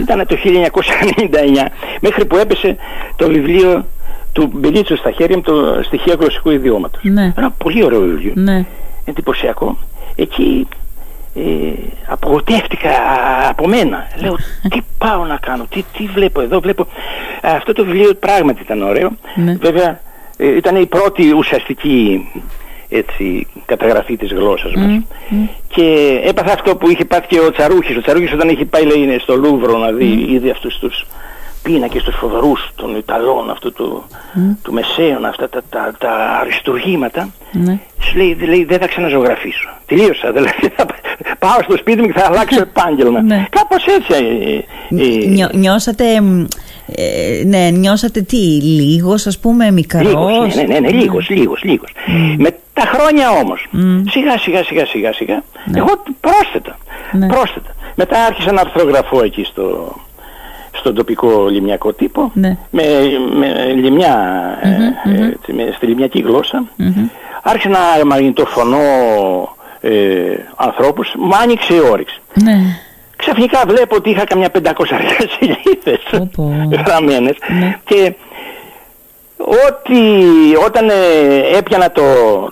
Ήταν 0.00 0.26
το 0.26 0.36
1999 0.44 1.66
μέχρι 2.00 2.24
που 2.24 2.36
έπεσε 2.36 2.76
το 3.16 3.28
βιβλίο 3.28 3.86
του 4.32 4.50
Μπελίτσου 4.54 4.96
στα 4.96 5.10
χέρια 5.10 5.36
μου 5.36 5.42
το 5.42 5.82
στοιχείο 5.82 6.16
γλωσσικού 6.20 6.50
ιδιώματος. 6.50 7.00
Ναι. 7.02 7.32
Ένα 7.36 7.50
πολύ 7.50 7.84
ωραίο 7.84 8.00
βιβλίο. 8.00 8.32
Ναι. 8.34 8.64
Εντυπωσιακό. 9.04 9.78
Εκεί 10.14 10.68
ε, 11.34 11.40
απογοητεύτηκα 12.06 12.90
α, 12.90 13.48
από 13.48 13.68
μένα. 13.68 14.06
Λέω 14.20 14.36
τι 14.68 14.80
πάω 14.98 15.24
να 15.24 15.36
κάνω, 15.36 15.66
τι, 15.68 15.84
τι 15.96 16.06
βλέπω 16.06 16.40
εδώ, 16.40 16.60
βλέπω. 16.60 16.86
Αυτό 17.42 17.72
το 17.72 17.84
βιβλίο 17.84 18.14
πράγματι 18.14 18.62
ήταν 18.62 18.82
ωραίο. 18.82 19.10
Ναι. 19.34 19.56
Βέβαια 19.60 20.00
ε, 20.36 20.56
ήταν 20.56 20.76
η 20.76 20.86
πρώτη 20.86 21.32
ουσιαστική 21.32 22.28
έτσι, 22.92 23.46
καταγραφή 23.66 24.16
της 24.16 24.32
γλώσσας 24.32 24.72
μας. 24.74 25.00
Και 25.68 26.20
έπαθα 26.24 26.52
αυτό 26.52 26.76
που 26.76 26.90
είχε 26.90 27.04
πάθει 27.04 27.26
και 27.26 27.40
ο 27.40 27.50
Τσαρούχης. 27.50 27.96
Ο 27.96 28.00
Τσαρούχης 28.00 28.32
όταν 28.32 28.48
είχε 28.48 28.64
πάει 28.64 28.84
λέει, 28.84 29.18
στο 29.18 29.36
Λούβρο 29.36 29.78
να 29.78 29.92
δει, 29.92 30.26
είδε 30.28 30.50
αυτούς 30.50 30.78
τους 30.78 31.06
πίνακες 31.62 32.02
τους 32.02 32.14
φοβερούς 32.16 32.70
των 32.74 32.96
Ιταλών, 32.96 33.50
αυτού 33.50 33.72
του, 33.72 34.04
του 34.62 34.72
Μεσαίων, 34.72 35.24
αυτά 35.24 35.48
τα, 35.48 35.62
τα, 35.70 35.92
τα 35.98 36.10
αριστουργήματα, 36.40 37.28
Ναι. 37.52 37.78
σου 38.00 38.16
λέει, 38.16 38.36
λέει 38.48 38.64
δεν 38.64 38.78
θα 38.78 38.86
ξαναζωγραφίσω. 38.86 39.68
Τελείωσα, 39.86 40.32
δηλαδή 40.32 40.68
θα 40.76 40.86
πάω 41.38 41.58
στο 41.62 41.76
σπίτι 41.76 42.00
μου 42.00 42.06
και 42.06 42.18
θα 42.18 42.26
αλλάξω 42.26 42.60
επάγγελμα. 42.70 43.22
Ναι. 43.22 43.46
Κάπως 43.50 43.84
έτσι. 43.86 44.24
ε, 44.90 45.02
ε, 45.02 45.26
Νιώ- 45.26 45.52
νιώσατε, 45.52 46.20
μ, 46.20 46.44
ε, 46.86 47.42
ναι, 47.44 47.68
νιώσατε 47.70 48.20
τι, 48.20 48.36
λίγος 48.62 49.26
ας 49.26 49.38
πούμε, 49.38 49.70
μικρός; 49.70 50.02
Λίγος, 50.06 50.54
ναι, 50.54 50.62
ναι, 50.62 50.78
ναι, 50.78 50.90
λίγος, 50.90 51.28
λίγος, 51.30 51.62
λίγος. 51.62 51.90
Με 52.38 52.50
τα 52.72 52.82
χρόνια 52.94 53.30
όμως, 53.30 53.68
σιγά 54.10 54.38
σιγά 54.38 54.64
σιγά 54.64 54.86
σιγά 54.86 55.12
σιγά, 55.12 55.42
εγώ 55.76 56.02
πρόσθετα, 56.20 56.78
Ναι. 57.12 57.26
πρόσθετα. 57.26 57.74
Μετά 57.94 58.24
άρχισα 58.24 58.52
να 58.52 58.60
αρθρογραφώ 58.60 59.24
εκεί 59.24 59.44
στο, 59.44 59.94
στον 60.72 60.94
τοπικό 60.94 61.46
λιμιακό 61.50 61.92
τύπο, 61.92 62.30
Ναι. 62.34 62.56
με, 62.70 62.82
με 63.38 63.72
λιμιά, 63.74 64.16
ε, 64.62 65.26
έτσι, 65.26 65.52
με, 65.52 65.72
στη 65.76 65.86
λιμιακή 65.86 66.20
γλώσσα. 66.20 66.64
Άρχισα 67.42 67.68
να 67.68 67.78
μαγνητοφωνώ 68.06 68.78
ε, 69.80 69.90
ανθρώπους, 70.56 71.14
μου 71.18 71.30
άνοιξε 71.42 71.74
η 71.74 71.80
όρεξη. 71.92 72.20
Ναι. 72.42 72.56
Ξαφνικά 73.22 73.62
βλέπω 73.66 73.96
ότι 73.96 74.10
είχα 74.10 74.24
καμιά 74.24 74.48
500 74.62 74.70
σελίδες 75.38 76.00
Πω, 76.10 76.30
πω. 76.36 76.68
γραμμένες 76.86 77.36
Ναι. 77.60 77.78
και 77.84 78.12
ότι 79.36 80.00
όταν 80.66 80.88
ε, 80.88 81.56
έπιανα 81.58 81.90
το, 81.90 82.02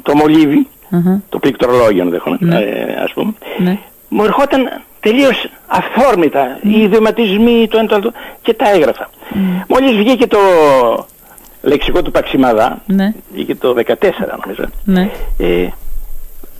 το 0.02 0.14
μολύβι, 0.16 0.66
Αχα. 0.90 1.20
το 1.28 1.38
πληκτρολόγιο 1.38 2.02
ενδεχομένως, 2.02 2.60
ε, 2.62 3.00
ας 3.04 3.12
πούμε, 3.12 3.32
Ναι. 3.58 3.78
μου 4.08 4.24
ερχόταν 4.24 4.80
τελείως 5.00 5.48
αυθόρμητα 5.66 6.58
οι 6.62 6.80
ιδιωματισμοί, 6.82 7.68
το 7.70 7.78
ένα 7.78 7.88
το 7.88 7.94
άλλο 7.94 8.12
και 8.42 8.54
τα 8.54 8.70
έγραφα. 8.70 9.10
Μόλις 9.68 9.96
βγήκε 9.96 10.26
το 10.26 10.38
λεξικό 11.62 12.02
του 12.02 12.10
Παξιμαδά, 12.10 12.82
Ναι. 12.86 13.12
βγήκε 13.32 13.54
το 13.54 13.74
14 13.74 14.38
νομίζω, 14.42 14.64
Ναι. 14.84 15.10
ε, 15.38 15.68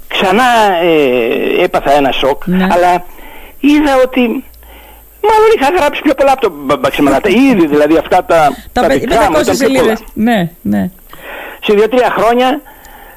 ξανά 0.09 0.45
ε, 0.83 1.63
έπαθα 1.65 1.93
ένα 1.93 2.13
σοκ, 2.13 2.47
Ναι. 2.47 2.67
αλλά 2.71 3.05
είδα 3.61 3.97
ότι 4.05 4.21
μάλλον 5.29 5.49
είχα 5.57 5.69
γράψει 5.77 6.03
πιο 6.03 6.15
πολλά 6.15 6.33
από 6.33 6.41
τον 6.41 6.53
Μπα- 6.65 6.79
Παξιμαδά. 6.79 7.21
Τα 7.21 7.29
Ήδη 7.29 7.67
δηλαδή 7.67 7.97
αυτά 7.97 8.25
τα, 8.25 8.49
Τα 8.73 8.87
πε- 8.87 9.01
δικά 9.01 9.21
μου 9.31 9.37
500 9.37 9.43
ήταν 9.43 9.57
πιο 9.57 9.67
πολλά. 9.67 9.79
σελίδες. 9.79 10.03
Ναι, 10.15 10.51
ναι. 10.63 10.91
Σε 11.63 11.73
δύο-τρία 11.75 12.15
χρόνια 12.19 12.61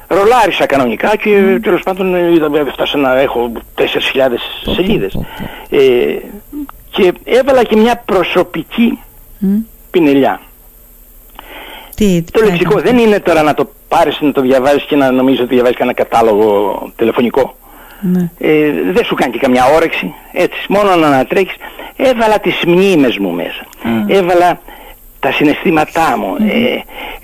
ρολάρισα 0.08 0.66
κανονικά 0.66 1.16
και 1.16 1.30
mm. 1.56 1.58
τέλος 1.62 1.82
πάντων 1.82 2.14
ε, 2.14 2.32
είδα, 2.32 2.48
βέβαια, 2.48 2.72
φτάσα 2.72 2.98
να 2.98 3.18
έχω 3.20 3.52
4.000 3.78 3.84
Πω, 3.84 4.36
πω, 4.64 4.72
σελίδες. 4.74 5.12
πω, 5.12 5.26
Ε, 5.76 6.18
και 6.90 7.12
έβαλα 7.24 7.62
και 7.64 7.76
μια 7.76 8.02
προσωπική 8.04 8.98
Μ. 9.38 9.46
πινελιά. 9.90 10.40
Τι, 11.94 12.22
τι 12.22 12.30
Το 12.32 12.38
ποια 12.40 12.48
λεξικό 12.48 12.78
ήταν 12.78 12.82
δεν 12.84 12.98
είναι 13.06 13.20
τώρα 13.20 13.42
να 13.42 13.54
το 13.54 13.72
πάρεις 13.88 14.20
να 14.20 14.32
το 14.32 14.40
διαβάζεις 14.40 14.82
και 14.84 14.96
να 14.96 15.10
νομίζεις 15.10 15.40
ότι 15.40 15.54
διαβάζεις 15.54 15.76
κανένα 15.78 15.96
κατάλογο 15.96 16.78
τηλεφωνικό. 16.96 17.56
Ναι. 18.12 18.28
Ε, 18.38 18.70
δεν 18.92 19.04
σου 19.04 19.14
κάνει 19.14 19.32
και 19.32 19.38
καμιά 19.38 19.64
όρεξη, 19.74 20.14
έτσι, 20.32 20.58
μόνο 20.68 20.94
να 20.96 21.06
ανατρέχεις. 21.06 21.54
Έβαλα 21.96 22.38
τις 22.38 22.62
μνήμες 22.66 23.18
μου 23.18 23.30
μέσα. 23.30 23.66
Έβαλα 24.06 24.60
τα 25.20 25.32
συναισθήματά 25.32 26.16
μου. 26.18 26.36
Ε, 26.48 26.82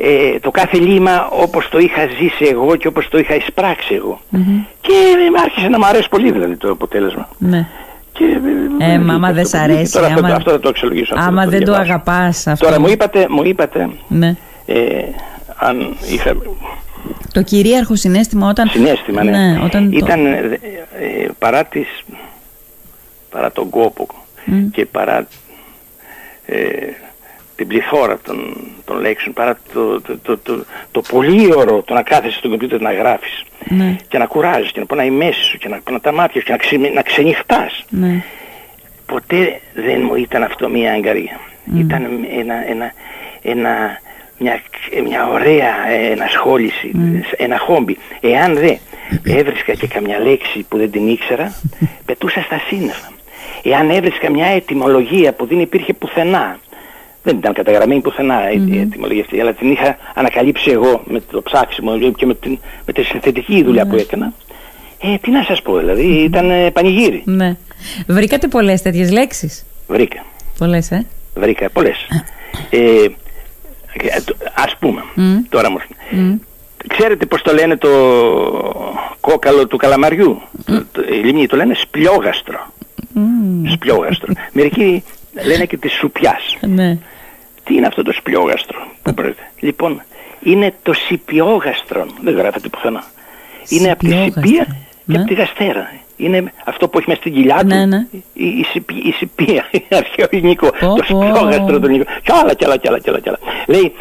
ε, 0.09 0.39
το 0.41 0.51
κάθε 0.51 0.77
λίμα 0.79 1.29
όπως 1.31 1.69
το 1.69 1.79
είχα 1.79 2.07
ζήσει 2.21 2.45
εγώ 2.51 2.77
και 2.77 2.87
όπως 2.89 3.09
το 3.09 3.19
είχα 3.19 3.35
εισπράξει 3.35 3.95
εγώ. 3.95 4.21
Και 4.81 4.93
ε, 4.93 5.41
άρχισε 5.45 5.69
να 5.69 5.79
μου 5.79 5.87
αρέσει 5.87 6.09
πολύ 6.09 6.31
δηλαδή 6.33 6.57
το 6.57 6.71
αποτέλεσμα. 6.71 7.29
Ναι. 7.39 7.67
Και, 8.13 8.25
Ε, 8.79 8.99
μα 8.99 9.15
άμα 9.15 9.33
δεν 9.33 9.47
σ' 9.47 9.55
αρέσει, 9.55 9.93
Τώρα 9.93 10.07
αυτό, 10.07 10.19
άμα- 10.27 10.35
αυτό 10.35 10.51
θα 10.51 10.61
το 10.61 10.69
εξολογήσω. 10.69 11.15
αυτό 11.15 11.29
Άμα 11.29 11.39
θα 11.39 11.45
το 11.45 11.51
δεν 11.51 11.59
το 11.65 11.65
διαβάσω. 11.73 11.91
αγαπάς 11.93 12.47
αυτό. 12.47 12.65
Τώρα 12.67 12.81
μου 12.81 12.89
είπατε, 12.89 13.27
μου 13.29 13.43
είπατε 13.45 13.91
Ναι. 14.09 14.35
ε, 14.67 14.77
αν 15.57 15.97
είχα 16.13 16.33
Το 17.33 17.43
κυρίαρχο 17.43 17.97
συνέστημα 17.97 18.49
όταν... 18.49 18.69
συνέστημα, 18.69 19.25
ναι. 19.25 19.31
Ναι, 19.31 19.61
όταν 19.65 19.91
το- 19.91 19.97
Ήταν 19.97 20.27
ε, 20.27 20.59
ε, 21.01 21.29
παρά, 21.39 21.65
τις, 21.65 21.89
παρά 23.31 23.53
τον 23.53 23.69
κόπο 23.71 24.07
και 24.73 24.87
παρά 24.87 25.27
ε, 26.47 26.59
την 27.57 27.67
πληθώρα 27.67 28.19
των, 28.25 28.57
των 28.85 29.01
λέξεων, 29.01 29.35
παρά 29.35 29.59
το, 29.73 30.01
το, 30.01 30.19
το, 30.19 30.39
το, 30.39 30.65
το 30.91 31.01
πολύ 31.01 31.55
ωραίο 31.55 31.83
το 31.83 31.95
να 31.95 32.03
κάθεσαι 32.03 32.37
στον 32.39 32.51
κομπιούτερ 32.51 32.81
να 32.81 32.93
γράφεις 32.93 33.45
Ναι. 33.65 33.97
και 34.09 34.19
να 34.19 34.27
κουράζεις 34.27 34.73
και 34.73 34.81
να 34.81 34.87
πονάει 34.87 35.07
η 35.07 35.11
μέση 35.11 35.43
σου 35.43 35.59
και 35.59 35.69
να 35.69 35.81
πονά 35.85 36.01
τα 36.01 36.13
μάτια 36.13 36.41
σου 36.41 36.47
και 36.47 36.53
να, 36.53 36.59
ξε, 36.59 36.77
να 36.77 37.03
ξενυχτάς. 37.03 37.85
Ναι. 37.89 38.23
Ποτέ 39.07 39.61
δεν 39.75 40.01
μου 40.03 40.15
ήταν 40.15 40.43
αυτό 40.43 40.69
μια 40.69 40.93
αγκαρία. 40.93 41.41
Ήταν 41.79 42.03
ένα, 42.39 42.69
ένα, 42.71 42.93
ένα, 43.43 44.01
μια, 44.41 44.61
μια 45.09 45.29
ωραία 45.29 45.89
ε, 45.91 46.13
ενασχόληση, 46.13 46.91
ένα 47.37 47.59
χόμπι. 47.59 47.99
Εάν 48.21 48.55
δεν 48.55 48.79
έβρισκα 49.25 49.75
και 49.75 49.87
καμιά 49.87 50.19
λέξη 50.19 50.67
που 50.69 50.77
δεν 50.79 50.91
την 50.91 51.09
ήξερα, 51.09 51.55
πετούσα 52.07 52.41
στα 52.43 52.61
σύννεφα. 52.69 53.09
Εάν 53.63 53.91
έβρισκα 53.91 54.31
μια 54.31 54.47
ετυμολογία 54.47 55.33
που 55.33 55.47
δεν 55.47 55.61
υπήρχε 55.61 55.93
πουθενά, 55.93 56.59
δεν 57.23 57.37
ήταν 57.37 57.53
καταγραμμένη 57.53 58.01
πουθενά 58.01 58.51
η 58.51 58.63
η 58.71 58.79
ετυμολογία 58.79 59.23
αυτή, 59.23 59.41
αλλά 59.41 59.53
την 59.53 59.71
είχα 59.73 59.97
ανακαλύψει 60.15 60.71
εγώ 60.71 61.03
με 61.07 61.21
το 61.31 61.43
ψάξιμο 61.43 61.99
και 61.99 62.27
με, 62.27 62.35
την, 62.35 62.59
με 62.87 62.93
τη 62.93 63.03
συνθετική 63.03 63.63
δουλειά 63.65 63.87
που 63.87 63.97
έκανα. 63.97 64.33
Ε, 65.03 65.17
τι 65.19 65.31
να 65.31 65.43
σας 65.43 65.63
πω, 65.63 65.77
δηλαδή 65.77 66.07
ήταν 66.07 66.51
ε, 66.51 66.71
πανηγύρι. 66.71 67.23
ναι. 67.25 67.57
Βρήκατε 68.07 68.49
πολλές 68.49 68.83
τέτοιες 68.83 69.11
λέξεις; 69.13 69.67
Βρήκα. 69.89 70.25
Πολλές, 70.59 70.91
ε; 70.91 71.07
Βρήκα 71.35 71.71
πολλές. 71.71 72.07
Ε, 72.71 72.77
ε, 72.77 73.09
το- 73.09 73.15
ας 74.55 74.77
πούμε, 74.79 75.03
τώρα 75.49 75.71
μου 75.71 75.77
έρχεται. 75.81 76.39
Ξέρετε 76.87 77.27
πώς 77.27 77.43
το 77.43 77.53
λένε 77.53 77.77
το 77.77 77.89
κόκαλο 79.21 79.67
του 79.67 79.77
καλαμαριού; 79.77 80.43
Το, 80.65 80.85
το, 80.93 81.03
οι 81.03 81.15
Λιμνοί 81.17 81.47
το 81.47 81.57
λένε 81.57 81.75
σπλιόγαστρο. 81.75 82.67
Σπλιόγαστρο. 83.73 84.33
Μερικοί 84.53 85.05
λένε 85.47 85.65
και 85.67 85.77
της 85.77 85.93
σουπιάς. 85.93 86.57
Ναι. 86.61 86.99
Τι 87.65 87.75
είναι 87.75 87.87
αυτό 87.87 88.03
το 88.03 88.13
σπλιόγαστρο 88.13 88.79
που 89.03 89.15
πρόκειται; 89.15 89.43
Λοιπόν, 89.61 90.03
είναι 90.43 90.75
το 90.83 90.93
σιπιόγαστρο. 90.93 92.07
Δεν 92.23 92.35
γράφεται 92.37 92.69
πουθενά. 92.69 93.05
Είναι 93.69 93.91
από 93.91 93.99
τη 94.01 94.07
Σιπιόγαστρο. 94.07 94.43
σιπία 94.47 94.65
και 94.65 94.73
Ναι. 95.05 95.19
από 95.19 95.27
τη 95.27 95.35
γαστέρα. 95.35 95.91
Είναι 96.21 96.53
αυτό 96.65 96.89
που 96.89 96.99
έχει 96.99 97.09
μέσα 97.09 97.21
στην 97.21 97.33
κοιλιά 97.35 97.59
του. 97.61 97.67
Ναι, 97.67 97.85
ναι. 97.87 98.07
Η, 98.33 98.45
η, 98.47 98.65
σιπι- 98.73 99.05
η 99.07 99.13
σιπία, 99.13 99.65
η 99.79 99.83
αρχαίο 99.91 100.27
ελληνικό. 100.31 100.67
Πω, 100.67 100.79
το 100.95 101.05
πω. 101.09 101.23
σπιόγαστρο 101.23 101.79
του 101.79 101.85
ελληνικού. 101.87 102.05
Κι 102.23 102.33
άλλα, 102.43 102.55
κι 102.55 102.65
άλλα, 102.65 102.77
κι 102.77 102.89
άλλα, 102.89 102.99
κι 102.99 103.09
άλλα, 103.09 103.19
κι 103.21 103.29
άλλα. 103.29 103.39
Λέει, 103.67 103.93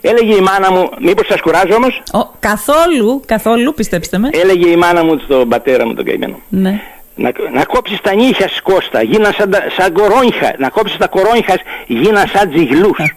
έλεγε 0.00 0.34
η 0.34 0.40
μάνα 0.40 0.72
μου, 0.72 0.88
μήπως 1.00 1.26
σας 1.26 1.40
κουράζω 1.40 1.74
όμως, 1.74 2.02
Ο, 2.12 2.30
καθόλου, 2.40 3.22
καθόλου, 3.26 3.74
πιστέψτε 3.74 4.18
με. 4.18 4.28
έλεγε 4.32 4.68
η 4.68 4.76
μάνα 4.76 5.04
μου 5.04 5.18
στον 5.24 5.48
πατέρα 5.48 5.86
μου 5.86 5.94
τον 5.94 6.04
καημένο. 6.04 6.38
Ναι. 6.48 6.80
Να, 7.14 7.32
να 7.52 7.64
κόψεις 7.64 8.00
τα 8.00 8.14
νύχια 8.14 8.48
σου, 8.48 8.62
Κώστα, 8.62 9.02
γίναν 9.02 9.32
σαν, 9.32 9.50
τα- 9.50 9.64
σαν 9.78 9.92
κορόνιχα. 9.92 10.54
Να 10.58 10.68
κόψεις 10.68 10.96
τα 10.96 11.06
κορόνιχας, 11.08 11.56
γίναν 11.86 12.28
σαν 12.28 12.50
τζιγλούς. 12.50 12.96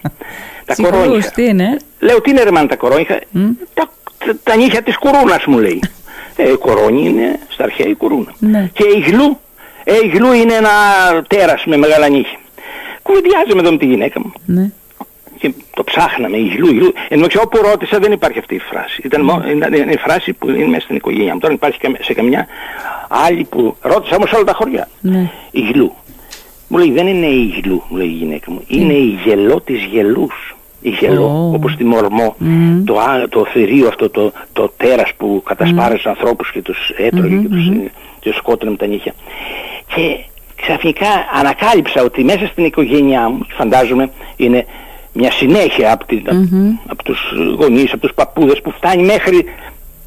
τα 0.66 0.74
Τσιγλούς, 0.74 0.92
κορόνιχα. 1.00 1.30
τι 1.32 1.46
είναι; 1.46 1.78
Λέω 2.00 2.22
τι 2.22 2.30
είναι 2.30 2.44
ρε 2.44 2.52
μάνα 2.52 2.68
τα 2.68 2.76
κορόνιχα; 2.76 3.20
Τα, 3.74 3.90
τα, 4.26 4.36
τα 4.44 4.56
νύχια 4.56 4.82
της 4.82 4.98
κουρούνας 4.98 5.46
μου 5.46 5.58
λέει. 5.60 5.80
ε, 6.36 6.52
η 6.52 6.56
κορώνη 6.56 7.08
είναι 7.08 7.40
στα 7.50 7.64
αρχαία 7.64 7.88
η 7.88 7.96
κουρούνα. 7.96 8.34
Ναι. 8.40 8.70
Και 8.74 8.84
η 8.98 9.00
γλου, 9.00 9.40
ε, 9.84 9.94
η 10.04 10.08
γλου 10.08 10.32
είναι 10.34 10.54
ένα 10.54 10.70
τέρας 11.28 11.66
με 11.66 11.78
μεγάλα 11.78 12.08
νύχια. 12.10 12.40
Κουβεντιάζαμε 13.02 13.62
εδώ 13.62 13.72
με 13.72 13.78
τη 13.78 13.86
γυναίκα 13.86 14.20
μου. 14.20 14.32
Ναι. 14.46 14.70
Και 15.38 15.54
το 15.76 15.84
ψάχναμε, 15.84 16.38
η 16.38 16.48
γλου, 16.58 16.68
η 16.74 16.78
γλου. 16.78 16.94
Ενώ 17.08 17.28
ξέρω 17.28 17.44
όπου 17.46 17.68
ρώτησα 17.68 18.00
δεν 18.00 18.12
υπάρχει 18.12 18.40
αυτή 18.40 18.56
η 18.56 18.60
φράση. 18.60 19.02
Ήταν, 19.04 19.22
μόνο, 19.22 19.50
ήταν 19.50 19.74
είναι 19.74 19.92
η 19.92 19.98
φράση 19.98 20.34
που 20.34 20.50
είναι 20.50 20.66
μέσα 20.68 20.82
στην 20.82 20.96
οικογένεια 20.96 21.34
μου. 21.34 21.40
Τώρα 21.40 21.54
υπάρχει 21.54 21.80
καμ- 21.80 21.96
σε 22.04 22.14
καμιά 22.14 22.48
άλλη 23.08 23.44
που 23.44 23.76
ρώτησα 23.82 24.16
όμως 24.16 24.30
σε 24.30 24.36
όλα 24.36 24.44
τα 24.44 24.54
χωριά. 24.54 24.88
Ναι. 25.02 25.32
Η 25.52 25.62
γλου. 25.74 25.94
Μου 26.68 26.78
λέει 26.78 26.92
δεν 26.92 27.08
είναι 27.08 27.26
η 27.26 27.62
γλου, 27.64 27.84
μου 27.90 27.98
λέει 27.98 28.08
η 28.08 28.12
γυναίκα 28.12 28.52
μου. 28.52 28.64
Είναι 28.68 28.94
η 28.94 29.20
γελό 29.26 29.62
της 29.62 29.84
γελούς. 29.84 30.55
Η 30.86 30.90
γελό, 30.90 31.26
Ω. 31.26 31.52
όπως 31.54 31.76
τη 31.76 31.84
μορμό, 31.84 32.36
το, 32.86 33.00
α- 33.00 33.28
το 33.30 33.46
θηρίο 33.46 33.88
αυτό, 33.88 34.10
το, 34.10 34.32
το 34.54 34.72
τέρας 34.78 35.12
που 35.18 35.42
κατασπάρει 35.46 35.96
τους 35.96 36.06
ανθρώπους 36.06 36.52
και 36.52 36.62
τους 36.62 36.78
έτρωγε 36.98 37.36
και 37.36 37.48
τους, 37.48 37.68
ε, 37.68 37.92
και 38.20 38.30
τους 38.30 38.38
σκότωνε 38.38 38.72
με 38.72 38.78
τα 38.78 38.86
νύχια. 38.86 39.14
Και 39.96 40.18
ξαφνικά 40.56 41.08
ανακάλυψα 41.40 42.04
ότι 42.04 42.24
μέσα 42.24 42.48
στην 42.48 42.66
οικογένειά 42.66 43.30
μου, 43.30 43.46
φαντάζομαι 43.50 44.12
είναι 44.36 44.66
μια 45.14 45.32
συνέχεια 45.32 45.94
από, 45.94 46.06
την, 46.06 46.24
mm-hmm. 46.26 46.80
από 46.88 47.04
τους 47.04 47.20
γονείς, 47.60 47.92
από 47.94 48.02
τους 48.02 48.14
παππούδες 48.16 48.62
που 48.62 48.72
φτάνει 48.72 49.04
μέχρι 49.04 49.46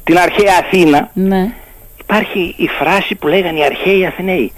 την 0.03 0.17
αρχαία 0.17 0.53
Αθήνα 0.59 1.09
Ναι. 1.13 1.53
υπάρχει 2.01 2.53
η 2.57 2.67
φράση 2.67 3.15
που 3.15 3.27
λέγανε 3.27 3.59
οι 3.59 3.63
αρχαίοι 3.63 4.05
Αθηναίοι 4.05 4.51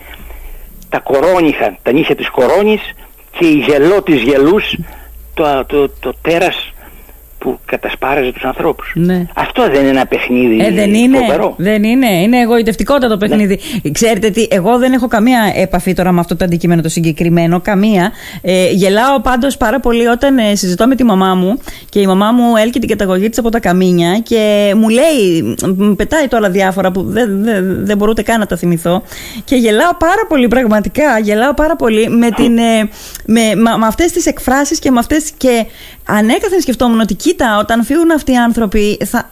τα 0.89 0.99
κορώνιχα, 0.99 1.77
τα 1.83 1.91
νύχια 1.91 2.15
της 2.15 2.29
κορώνης 2.29 2.81
και 3.37 3.45
η 3.45 3.63
γελό 3.67 4.01
της 4.01 4.21
γελούς 4.21 4.75
το, 5.41 5.65
το, 5.65 5.89
το 5.99 6.13
τέρας 6.21 6.73
που 7.41 7.59
κατασπάραζε 7.65 8.31
τους 8.31 8.43
ανθρώπους. 8.43 8.91
Ναι. 8.95 9.25
Αυτό 9.35 9.63
δεν 9.63 9.79
είναι 9.81 9.89
ένα 9.89 10.05
παιχνίδι 10.05 10.65
Ε, 10.65 10.71
δεν 10.71 10.93
είναι. 10.93 11.17
φοβερό. 11.17 11.53
Δεν 11.57 11.83
είναι. 11.83 12.07
Είναι 12.07 12.39
εγωιτευτικότατο 12.39 13.17
παιχνίδι. 13.17 13.59
Ξέρετε 13.91 14.29
τι, 14.29 14.47
εγώ 14.49 14.77
δεν 14.77 14.93
έχω 14.93 15.07
καμία 15.07 15.51
επαφή 15.55 15.93
τώρα 15.93 16.11
με 16.11 16.19
αυτό 16.19 16.35
το 16.35 16.45
αντικείμενο 16.45 16.81
το 16.81 16.89
συγκεκριμένο. 16.89 17.59
Καμία. 17.61 18.11
Ε, 18.41 18.69
γελάω 18.71 19.19
πάντως 19.21 19.57
πάρα 19.57 19.79
πολύ 19.79 20.07
όταν 20.07 20.37
ε, 20.37 20.55
συζητώ 20.55 20.87
με 20.87 20.95
τη 20.95 21.03
μαμά 21.03 21.35
μου 21.35 21.59
και 21.89 21.99
η 21.99 22.05
μαμά 22.05 22.31
μου 22.31 22.55
έλκει 22.55 22.79
την 22.79 22.89
καταγωγή 22.89 23.29
της 23.29 23.37
από 23.39 23.49
τα 23.49 23.59
καμίνια 23.59 24.19
και 24.19 24.73
μου 24.77 24.89
λέει, 24.89 25.55
μου 25.77 25.95
πετάει 25.95 26.27
τώρα 26.27 26.49
διάφορα 26.49 26.91
που 26.91 27.03
δεν, 27.03 27.43
δεν, 27.43 27.85
δεν 27.85 27.97
μπορώ 27.97 28.11
ούτε 28.11 28.21
καν 28.21 28.39
να 28.39 28.45
τα 28.45 28.55
θυμηθώ. 28.55 29.03
Και 29.43 29.55
γελάω 29.55 29.95
πάρα 29.97 30.25
πολύ, 30.27 30.47
πραγματικά. 30.47 31.19
Γελάω 31.19 31.53
πάρα 31.53 31.75
πολύ 31.75 32.09
με, 32.09 32.29
την, 32.29 32.57
ε, 32.57 32.89
με, 33.25 33.41
με, 33.55 33.77
με 33.77 33.85
αυτές 33.85 34.11
τις 34.11 34.25
εκφράσεις 34.25 34.79
και 34.79 34.91
με 34.91 34.99
αυτές. 34.99 35.31
Και 35.37 35.65
ανέκαθεν 36.05 36.61
σκεφτόμουν 36.61 36.99
ότι 36.99 37.13
κοίτα, 37.13 37.57
όταν 37.57 37.83
φύγουν 37.83 38.11
αυτοί 38.11 38.31
οι 38.31 38.37
άνθρωποι, 38.37 38.97
θα, 39.05 39.29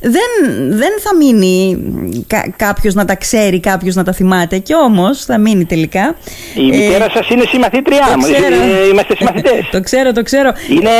δεν, 0.00 0.68
δεν 0.68 0.90
θα 1.02 1.16
μείνει 1.16 1.78
κα, 2.26 2.52
κάποιος 2.56 2.94
να 2.94 3.04
τα 3.04 3.14
ξέρει, 3.16 3.60
κάποιος 3.60 3.94
να 3.94 4.04
τα 4.04 4.12
θυμάται. 4.12 4.58
Και 4.58 4.74
όμως 4.74 5.24
θα 5.24 5.38
μείνει 5.38 5.64
τελικά. 5.64 6.14
Η 6.54 6.62
μητέρα 6.62 7.06
σας 7.10 7.28
είναι 7.28 7.44
συμμαθήτριά 7.46 8.06
το 8.12 8.16
μου. 8.18 8.22
ξέρω. 8.22 8.54
Ε, 8.54 8.88
Είμαστε 8.92 9.16
συμμαθητές. 9.16 9.68
το 9.72 9.80
ξέρω, 9.80 10.12
το 10.12 10.22
ξέρω. 10.22 10.52
Είναι 10.70 10.90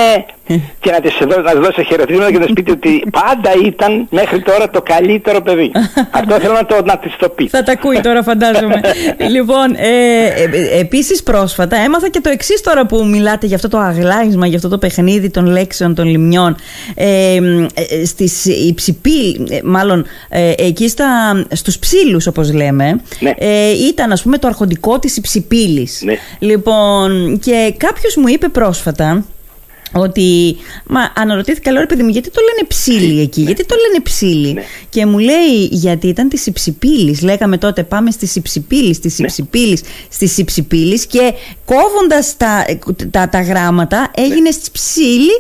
και 0.80 0.90
να 0.90 1.00
της 1.00 1.16
δω- 1.20 1.42
να 1.42 1.50
της 1.50 1.60
δώσω 1.60 1.82
χαιρετίσματα 1.82 2.30
και 2.32 2.38
να 2.38 2.44
της 2.44 2.52
πείτε 2.54 2.70
ότι 2.70 3.02
πάντα 3.10 3.50
ήταν 3.66 4.06
μέχρι 4.10 4.40
τώρα 4.40 4.70
το 4.70 4.82
καλύτερο 4.82 5.40
παιδί. 5.40 5.70
Αυτό 6.10 6.34
θέλω 6.40 6.52
να, 6.52 6.66
το, 6.66 6.82
να 6.84 6.98
της 6.98 7.16
το 7.18 7.28
πει. 7.28 7.48
Θα 7.48 7.62
τα 7.62 7.72
ακούει 7.72 8.00
τώρα, 8.00 8.22
φαντάζομαι. 8.32 8.80
λοιπόν, 9.30 9.74
ε, 9.76 10.26
ε, 10.42 10.78
επίσης 10.80 11.22
πρόσφατα 11.22 11.76
έμαθα 11.76 12.08
και 12.08 12.20
το 12.20 12.30
εξής 12.30 12.60
τώρα 12.60 12.86
που 12.86 13.06
μιλάτε 13.06 13.46
για 13.46 13.56
αυτό 13.56 13.68
το 13.68 13.78
αγλάισμα, 13.78 14.46
για 14.46 14.56
αυτό 14.56 14.68
το 14.68 14.78
παιχνίδι 14.78 15.30
των 15.30 15.46
λέξεων 15.46 15.94
των 15.94 16.06
λιμνιών. 16.06 16.56
Ε, 16.94 17.34
ε, 17.74 18.04
στις 18.04 18.46
υψηπίλ, 18.52 19.50
ε, 19.50 19.60
μάλλον 19.64 20.06
ε, 20.28 20.52
εκεί 20.56 20.88
στα, 20.88 21.06
στους 21.52 21.78
ψήλους 21.78 22.26
όπως 22.26 22.52
λέμε, 22.52 23.00
Ναι. 23.20 23.32
ε, 23.38 23.70
ήταν 23.70 24.12
ας 24.12 24.22
πούμε 24.22 24.38
το 24.38 24.46
αρχοντικό 24.46 24.98
της 24.98 25.16
υψηπίλης. 25.16 26.00
Ναι. 26.04 26.14
Λοιπόν, 26.38 27.38
και 27.38 27.74
κάποιος 27.76 28.16
μου 28.16 28.28
είπε 28.28 28.48
πρόσφατα 28.48 29.24
ότι. 29.94 30.56
Μα 30.86 31.12
αναρωτήθηκα, 31.16 31.70
λέω 31.72 31.80
ρε 31.80 31.86
παιδί 31.86 32.02
μου, 32.02 32.08
γιατί 32.08 32.30
το 32.30 32.40
λένε 32.40 32.66
ψήλι 32.68 33.20
εκεί, 33.20 33.40
γιατί 33.40 33.66
το 33.66 33.74
λένε 33.86 34.02
ψήλι. 34.02 34.52
Ναι. 34.52 34.62
Και 34.88 35.06
μου 35.06 35.18
λέει, 35.18 35.68
γιατί 35.70 36.06
ήταν 36.08 36.28
της 36.28 36.46
υψηπίλης. 36.46 37.22
Λέγαμε 37.22 37.58
τότε, 37.58 37.82
πάμε 37.82 38.10
στις 38.10 38.36
υψηπίλης, 38.36 38.96
στις 38.96 39.18
Ναι. 39.18 39.26
υψηπίλης, 39.26 39.82
στις 40.10 40.38
υψηπίλης. 40.38 41.06
Και 41.06 41.32
κόβοντας 41.64 42.36
τα, 42.36 42.64
τα, 43.10 43.28
τα 43.28 43.40
γράμματα, 43.40 44.10
έγινε 44.14 44.50
στη 44.50 44.70
ψήλη 44.72 45.30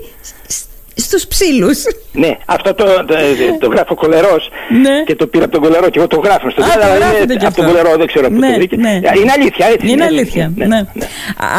στους 0.96 1.26
ψήλους. 1.26 1.82
Ναι, 2.12 2.30
αυτό 2.46 2.74
το, 2.74 2.84
το, 2.84 3.14
το 3.60 3.66
γράφω 3.68 3.94
κολερός 3.94 4.50
Ναι. 4.82 5.02
και 5.06 5.14
το 5.14 5.26
πήρα 5.26 5.44
από 5.44 5.52
τον 5.52 5.62
κολερό 5.62 5.88
και 5.90 5.98
εγώ 5.98 6.06
το 6.08 6.20
γράφω 6.24 6.50
στο 6.50 6.62
Α, 6.62 6.66
τέλος, 6.68 6.84
το 6.84 6.90
αλλά 6.90 6.96
γράφετε 6.98 7.22
είναι 7.22 7.36
κι 7.36 7.46
από 7.46 7.54
τον 7.56 7.64
αυτό. 7.64 7.76
κολερό, 7.78 7.96
δεν 7.98 8.06
ξέρω 8.06 8.26
από 8.26 8.36
Ναι, 8.36 8.48
το 8.48 8.54
βρήκε. 8.54 8.76
ναι. 8.76 8.90
Είναι 9.20 9.32
αλήθεια, 9.38 9.66
έτσι. 9.66 9.88
Είναι 9.90 10.04
αλήθεια. 10.04 10.52
Ναι. 10.56 10.66
ναι. 10.66 10.76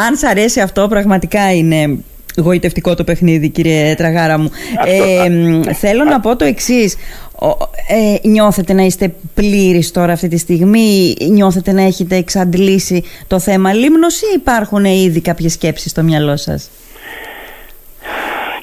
Αν 0.06 0.16
σ' 0.16 0.24
αρέσει 0.24 0.60
αυτό, 0.60 0.86
πραγματικά 0.88 1.54
είναι 1.54 1.98
γοητευτικό 2.36 2.94
το 2.94 3.04
παιχνίδι, 3.04 3.48
κύριε 3.48 3.94
Τραγάρα 3.94 4.38
μου. 4.38 4.50
Αυτό, 4.80 5.04
Ε, 5.04 5.20
α, 5.20 5.30
μ, 5.30 5.62
θέλω 5.74 6.04
να 6.04 6.20
πω 6.20 6.36
το 6.36 6.44
εξής. 6.44 6.96
Ε, 8.22 8.28
νιώθετε 8.28 8.72
να 8.72 8.82
είστε 8.82 9.14
πλήρης 9.34 9.90
τώρα 9.90 10.12
αυτή 10.12 10.28
τη 10.28 10.36
στιγμή, 10.38 11.16
νιώθετε 11.30 11.72
να 11.72 11.82
έχετε 11.82 12.16
εξαντλήσει 12.16 13.02
το 13.26 13.38
θέμα; 13.38 13.72
Λίμνος 13.72 14.20
ή 14.20 14.26
υπάρχουν 14.34 14.84
ήδη 14.84 15.20
κάποιες 15.20 15.52
σκέψεις 15.52 15.90
στο 15.90 16.02
μυαλό 16.02 16.36
σας; 16.36 16.70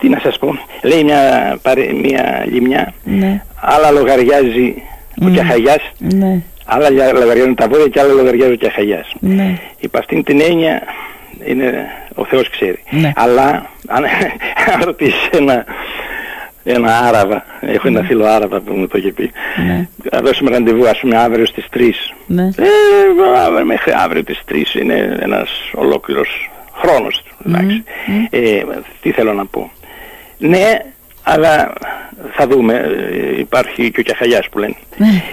Τι 0.01 0.09
να 0.09 0.19
σας 0.23 0.37
πω, 0.37 0.57
λέει 0.83 1.03
μια, 1.03 1.19
παρε- 1.61 1.93
μια 1.93 2.45
λιμιά, 2.51 2.93
Ναι, 3.03 3.43
άλλα 3.61 3.91
λογαριάζει 3.91 4.73
ο 5.25 5.29
Κιαχαγιάς, 5.29 5.91
ναι, 5.97 6.41
άλλα 6.65 6.89
λια- 6.89 7.13
λογαριάζουν 7.13 7.55
τα 7.55 7.67
βόδια 7.67 7.87
και 7.87 7.99
άλλα 7.99 8.13
λογαριάζει 8.13 8.51
ο 8.51 8.55
Κιαχαγιάς. 8.55 9.13
ναι. 9.19 9.59
Υπ' 9.79 9.97
αυτήν 9.97 10.23
την 10.23 10.41
έννοια 10.41 10.81
είναι, 11.45 11.85
ο 12.15 12.25
Θεός 12.25 12.49
ξέρει. 12.49 12.79
Ναι. 12.89 13.11
Αλλά 13.15 13.69
αν, 13.87 14.03
αν 14.73 14.81
ρωτήσεις 14.83 15.27
ένα, 15.31 15.65
ένα 16.63 16.97
Άραβα, 16.97 17.43
έχω 17.61 17.87
ένα 17.87 18.01
φίλο 18.03 18.25
Άραβα 18.25 18.59
που 18.59 18.73
μου 18.73 18.87
το 18.87 18.97
είχε 18.97 19.11
πει, 19.11 19.31
Ναι. 19.67 19.87
θα 20.11 20.21
δώσουμε 20.21 20.49
ραντεβού 20.49 20.87
ας 20.87 20.99
πούμε 20.99 21.17
αύριο 21.17 21.45
στις 21.45 21.65
3. 21.69 22.13
Ναι. 22.25 22.43
Ε, 22.43 23.39
αύριο, 23.45 23.65
μέχρι 23.65 23.91
αύριο 24.03 24.23
τις 24.23 24.41
3 24.45 24.75
είναι 24.81 25.17
ένας 25.21 25.49
ολόκληρος 25.73 26.49
χρόνος. 26.73 27.23
εντάξει. 27.47 27.83
Ε, 28.29 28.61
τι 29.01 29.11
θέλω 29.11 29.33
να 29.33 29.45
πω. 29.45 29.71
Ναι, 30.41 30.93
αλλά 31.23 31.73
θα 32.33 32.47
δούμε. 32.47 32.73
Ε, 32.73 33.39
υπάρχει 33.39 33.91
και 33.91 33.99
ο 33.99 34.03
Κιαχαγιάς 34.03 34.49
που 34.51 34.59
λένε. 34.59 34.75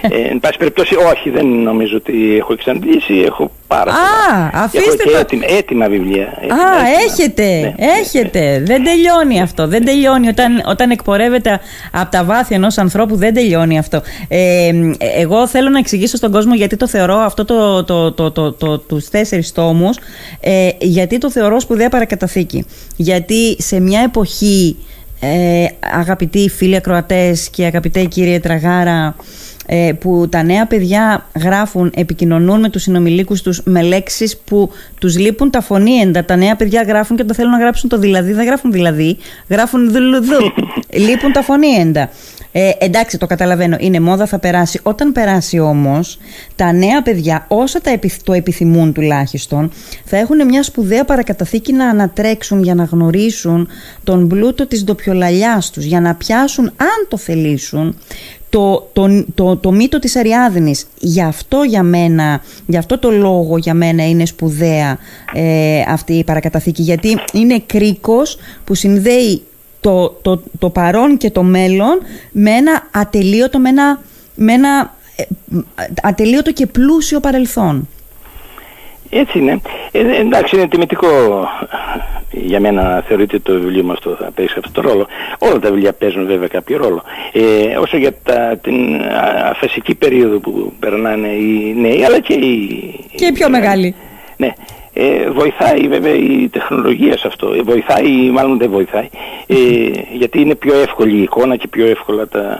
ε, 0.01 0.29
εν 0.31 0.39
πάση 0.39 0.57
περιπτώσει, 0.57 0.95
όχι, 0.95 1.29
δεν 1.29 1.45
νομίζω 1.47 1.95
ότι 1.97 2.37
έχω 2.37 2.53
εξαντλήσει. 2.53 3.13
Έχω 3.25 3.51
πάρα 3.67 3.91
Α, 3.91 3.95
πολλά. 3.95 4.63
αφήστε 4.63 4.87
έχω 4.87 4.95
και 4.95 5.09
το. 5.09 5.17
έτοιμα, 5.17 5.43
έτοιμα 5.47 5.87
βιβλία. 5.87 6.33
Έτοιμα, 6.41 6.55
Α, 6.55 6.77
έτοιμα. 6.77 6.99
έχετε, 7.07 7.59
Ναι. 7.77 7.85
έχετε. 7.99 8.63
Δεν 8.65 8.83
τελειώνει 8.83 9.41
αυτό. 9.41 9.67
Δεν 9.67 9.85
τελειώνει. 9.85 10.27
Όταν, 10.27 10.63
όταν 10.65 10.89
εκπορεύεται 10.89 11.59
από 11.91 12.11
τα 12.11 12.23
βάθη 12.23 12.55
ενός 12.55 12.77
ανθρώπου, 12.77 13.15
δεν 13.15 13.33
τελειώνει 13.33 13.77
αυτό. 13.77 14.01
Ε, 14.27 14.71
εγώ 15.15 15.47
θέλω 15.47 15.69
να 15.69 15.79
εξηγήσω 15.79 16.17
στον 16.17 16.31
κόσμο 16.31 16.53
γιατί 16.55 16.75
το 16.75 16.87
θεωρώ 16.87 17.15
αυτό 17.15 17.45
το, 17.45 17.83
το, 17.83 18.11
το, 18.11 18.31
το, 18.31 18.51
το, 18.51 18.77
τους 18.79 19.09
τέσσερις 19.09 19.51
τόμους, 19.51 19.97
ε, 20.39 20.69
γιατί 20.79 21.17
το 21.17 21.31
θεωρώ 21.31 21.59
σπουδαία 21.59 21.89
παρακαταθήκη. 21.89 22.65
Γιατί 22.95 23.55
σε 23.61 23.79
μια 23.79 24.01
εποχή, 24.01 24.77
ε, 25.19 25.65
αγαπητοί 25.79 26.49
φίλοι 26.49 26.75
ακροατές 26.75 27.49
και 27.49 27.65
αγαπητέ 27.65 28.03
κύριε 28.03 28.39
Τραγάρα, 28.39 29.15
ε, 29.71 29.91
που 29.99 30.27
τα 30.29 30.43
νέα 30.43 30.65
παιδιά 30.65 31.25
γράφουν, 31.41 31.91
επικοινωνούν 31.95 32.59
με 32.59 32.69
τους 32.69 32.81
συνομιλίκους 32.81 33.41
τους 33.41 33.61
με 33.63 33.81
λέξεις 33.81 34.37
που 34.37 34.71
τους 34.99 35.17
λείπουν 35.17 35.49
τα 35.49 35.61
φωνήεντα. 35.61 36.25
Τα 36.25 36.35
νέα 36.35 36.55
παιδιά 36.55 36.81
γράφουν 36.81 37.15
και 37.15 37.21
όταν 37.21 37.35
θέλουν 37.35 37.51
να 37.51 37.59
γράψουν 37.59 37.89
το 37.89 37.97
δηλαδή, 37.97 38.33
δεν 38.33 38.45
γράφουν 38.45 38.71
δηλαδή, 38.71 39.17
γράφουν 39.49 39.91
δουλουδού. 39.91 40.53
λείπουν 41.07 41.31
τα 41.31 41.41
φωνήεντα. 41.41 42.09
Ε, 42.51 42.71
εντάξει, 42.79 43.17
το 43.17 43.27
καταλαβαίνω, 43.27 43.77
είναι 43.79 43.99
μόδα, 43.99 44.25
θα 44.25 44.39
περάσει. 44.39 44.79
Όταν 44.83 45.11
περάσει 45.11 45.59
όμως, 45.59 46.19
τα 46.55 46.71
νέα 46.71 47.01
παιδιά, 47.01 47.45
όσα 47.47 47.81
τα 47.81 47.89
επιθ- 47.89 48.23
το 48.23 48.33
επιθυμούν 48.33 48.93
τουλάχιστον, 48.93 49.71
θα 50.05 50.17
έχουν 50.17 50.45
μια 50.45 50.63
σπουδαία 50.63 51.05
παρακαταθήκη 51.05 51.73
να 51.73 51.89
ανατρέξουν 51.89 52.63
για 52.63 52.75
να 52.75 52.83
γνωρίσουν 52.83 53.67
τον 54.03 54.27
πλούτο 54.27 54.67
της 54.67 54.83
ντοπιολαλιάς 54.83 55.69
τους, 55.69 55.83
για 55.83 56.01
να 56.01 56.15
πιάσουν, 56.15 56.65
αν 56.65 57.07
το 57.07 57.17
θελήσουν, 57.17 57.97
το, 58.49 58.89
το, 58.93 59.25
το, 59.35 59.57
το 59.57 59.71
μύτο 59.71 59.99
της 59.99 60.15
Αριάδνης. 60.15 60.85
Γι' 60.99 61.21
αυτό 61.21 61.63
για 61.63 61.83
μένα, 61.83 62.41
γι' 62.65 62.77
αυτό 62.77 62.99
το 62.99 63.11
λόγο 63.11 63.57
για 63.57 63.73
μένα 63.73 64.09
είναι 64.09 64.25
σπουδαία 64.25 64.97
ε, 65.33 65.81
αυτή 65.87 66.13
η 66.13 66.23
παρακαταθήκη. 66.23 66.81
Γιατί 66.81 67.17
είναι 67.33 67.63
κρίκος 67.65 68.37
που 68.63 68.75
συνδέει 68.75 69.41
το, 69.81 70.09
το, 70.21 70.41
το 70.59 70.69
παρόν 70.69 71.17
και 71.17 71.31
το 71.31 71.43
μέλλον 71.43 71.99
με 72.31 72.51
ένα 72.51 72.87
ατελείωτο, 72.91 73.59
με 73.59 73.69
ένα, 73.69 74.01
με 74.35 74.53
ένα 74.53 74.93
ε, 75.15 75.23
ατελείωτο 76.01 76.51
και 76.51 76.65
πλούσιο 76.65 77.19
παρελθόν. 77.19 77.87
Έτσι 79.09 79.39
είναι. 79.39 79.61
Ε, 79.91 80.19
εντάξει, 80.19 80.55
είναι 80.55 80.67
τιμητικό 80.67 81.07
για 82.31 82.59
μένα 82.59 82.83
να 82.83 83.01
θεωρείται 83.01 83.39
το 83.39 83.53
βιβλίο 83.53 83.83
μου 83.83 83.91
αυτό 83.91 84.15
θα 84.19 84.31
παίξει 84.35 84.55
αυτό 84.57 84.81
το 84.81 84.89
ρόλο. 84.89 85.07
Όλα 85.37 85.59
τα 85.59 85.69
βιβλία 85.69 85.93
παίζουν 85.93 86.25
βέβαια 86.25 86.47
κάποιο 86.47 86.77
ρόλο. 86.77 87.03
Ε, 87.31 87.77
όσο 87.77 87.97
για 87.97 88.13
τα, 88.23 88.57
την 88.61 89.01
α, 89.01 89.49
αφασική 89.49 89.95
περίοδο 89.95 90.39
που 90.39 90.73
περνάνε 90.79 91.27
οι 91.27 91.75
νέοι, 91.77 92.03
αλλά 92.05 92.19
και 92.19 92.33
οι... 92.33 92.93
Και 93.15 93.25
οι 93.25 93.31
πιο 93.31 93.49
μεγάλοι. 93.49 93.95
Ναι. 94.37 94.53
Ε, 94.93 95.29
βοηθάει 95.29 95.87
βέβαια 95.87 96.13
η 96.13 96.47
τεχνολογία 96.51 97.17
σε 97.17 97.27
αυτό. 97.27 97.53
Ε, 97.53 97.61
βοηθάει, 97.61 98.29
μάλλον 98.29 98.57
δεν 98.57 98.69
βοηθάει. 98.69 99.09
Ε, 99.47 99.55
γιατί 100.13 100.41
είναι 100.41 100.55
πιο 100.55 100.75
εύκολη 100.79 101.15
η 101.17 101.21
εικόνα 101.21 101.55
και 101.55 101.67
πιο 101.67 101.85
εύκολα 101.87 102.27
τα, 102.27 102.59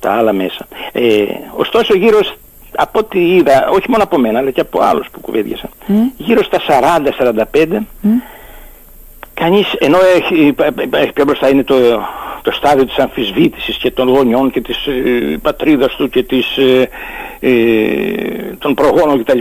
τα 0.00 0.12
άλλα 0.12 0.32
μέσα. 0.32 0.66
Ε, 0.92 1.24
ωστόσο 1.56 1.94
γύρω 1.96 2.24
σ- 2.24 2.34
από 2.76 2.98
ό,τι 2.98 3.34
είδα, 3.34 3.68
όχι 3.72 3.90
μόνο 3.90 4.02
από 4.02 4.18
μένα 4.18 4.38
αλλά 4.38 4.50
και 4.50 4.60
από 4.60 4.80
άλλους 4.82 5.06
που 5.12 5.20
κουβέντιασαν, 5.20 5.70
γύρω 6.16 6.42
στα 6.42 6.58
40-45 7.52 7.66
κανείς, 9.34 9.72
ενώ 9.78 9.98
έχει, 10.16 10.54
έχει 10.90 11.12
πιο 11.12 11.24
μπροστά 11.24 11.48
είναι 11.48 11.62
το, 11.64 11.74
το 11.90 12.02
το 12.42 12.50
στάδιο 12.54 12.84
της 12.86 12.96
αμφισβήτησης 12.98 13.76
και 13.76 13.90
των 13.90 14.08
γονιών 14.08 14.50
και 14.50 14.60
της 14.60 14.86
ε, 14.86 15.38
πατρίδας 15.42 15.94
του 15.96 16.08
και 16.08 16.22
της, 16.22 16.56
ε, 16.56 16.88
ε, 17.40 17.50
των 18.58 18.74
προγόνων 18.74 19.24
κτλ. 19.24 19.38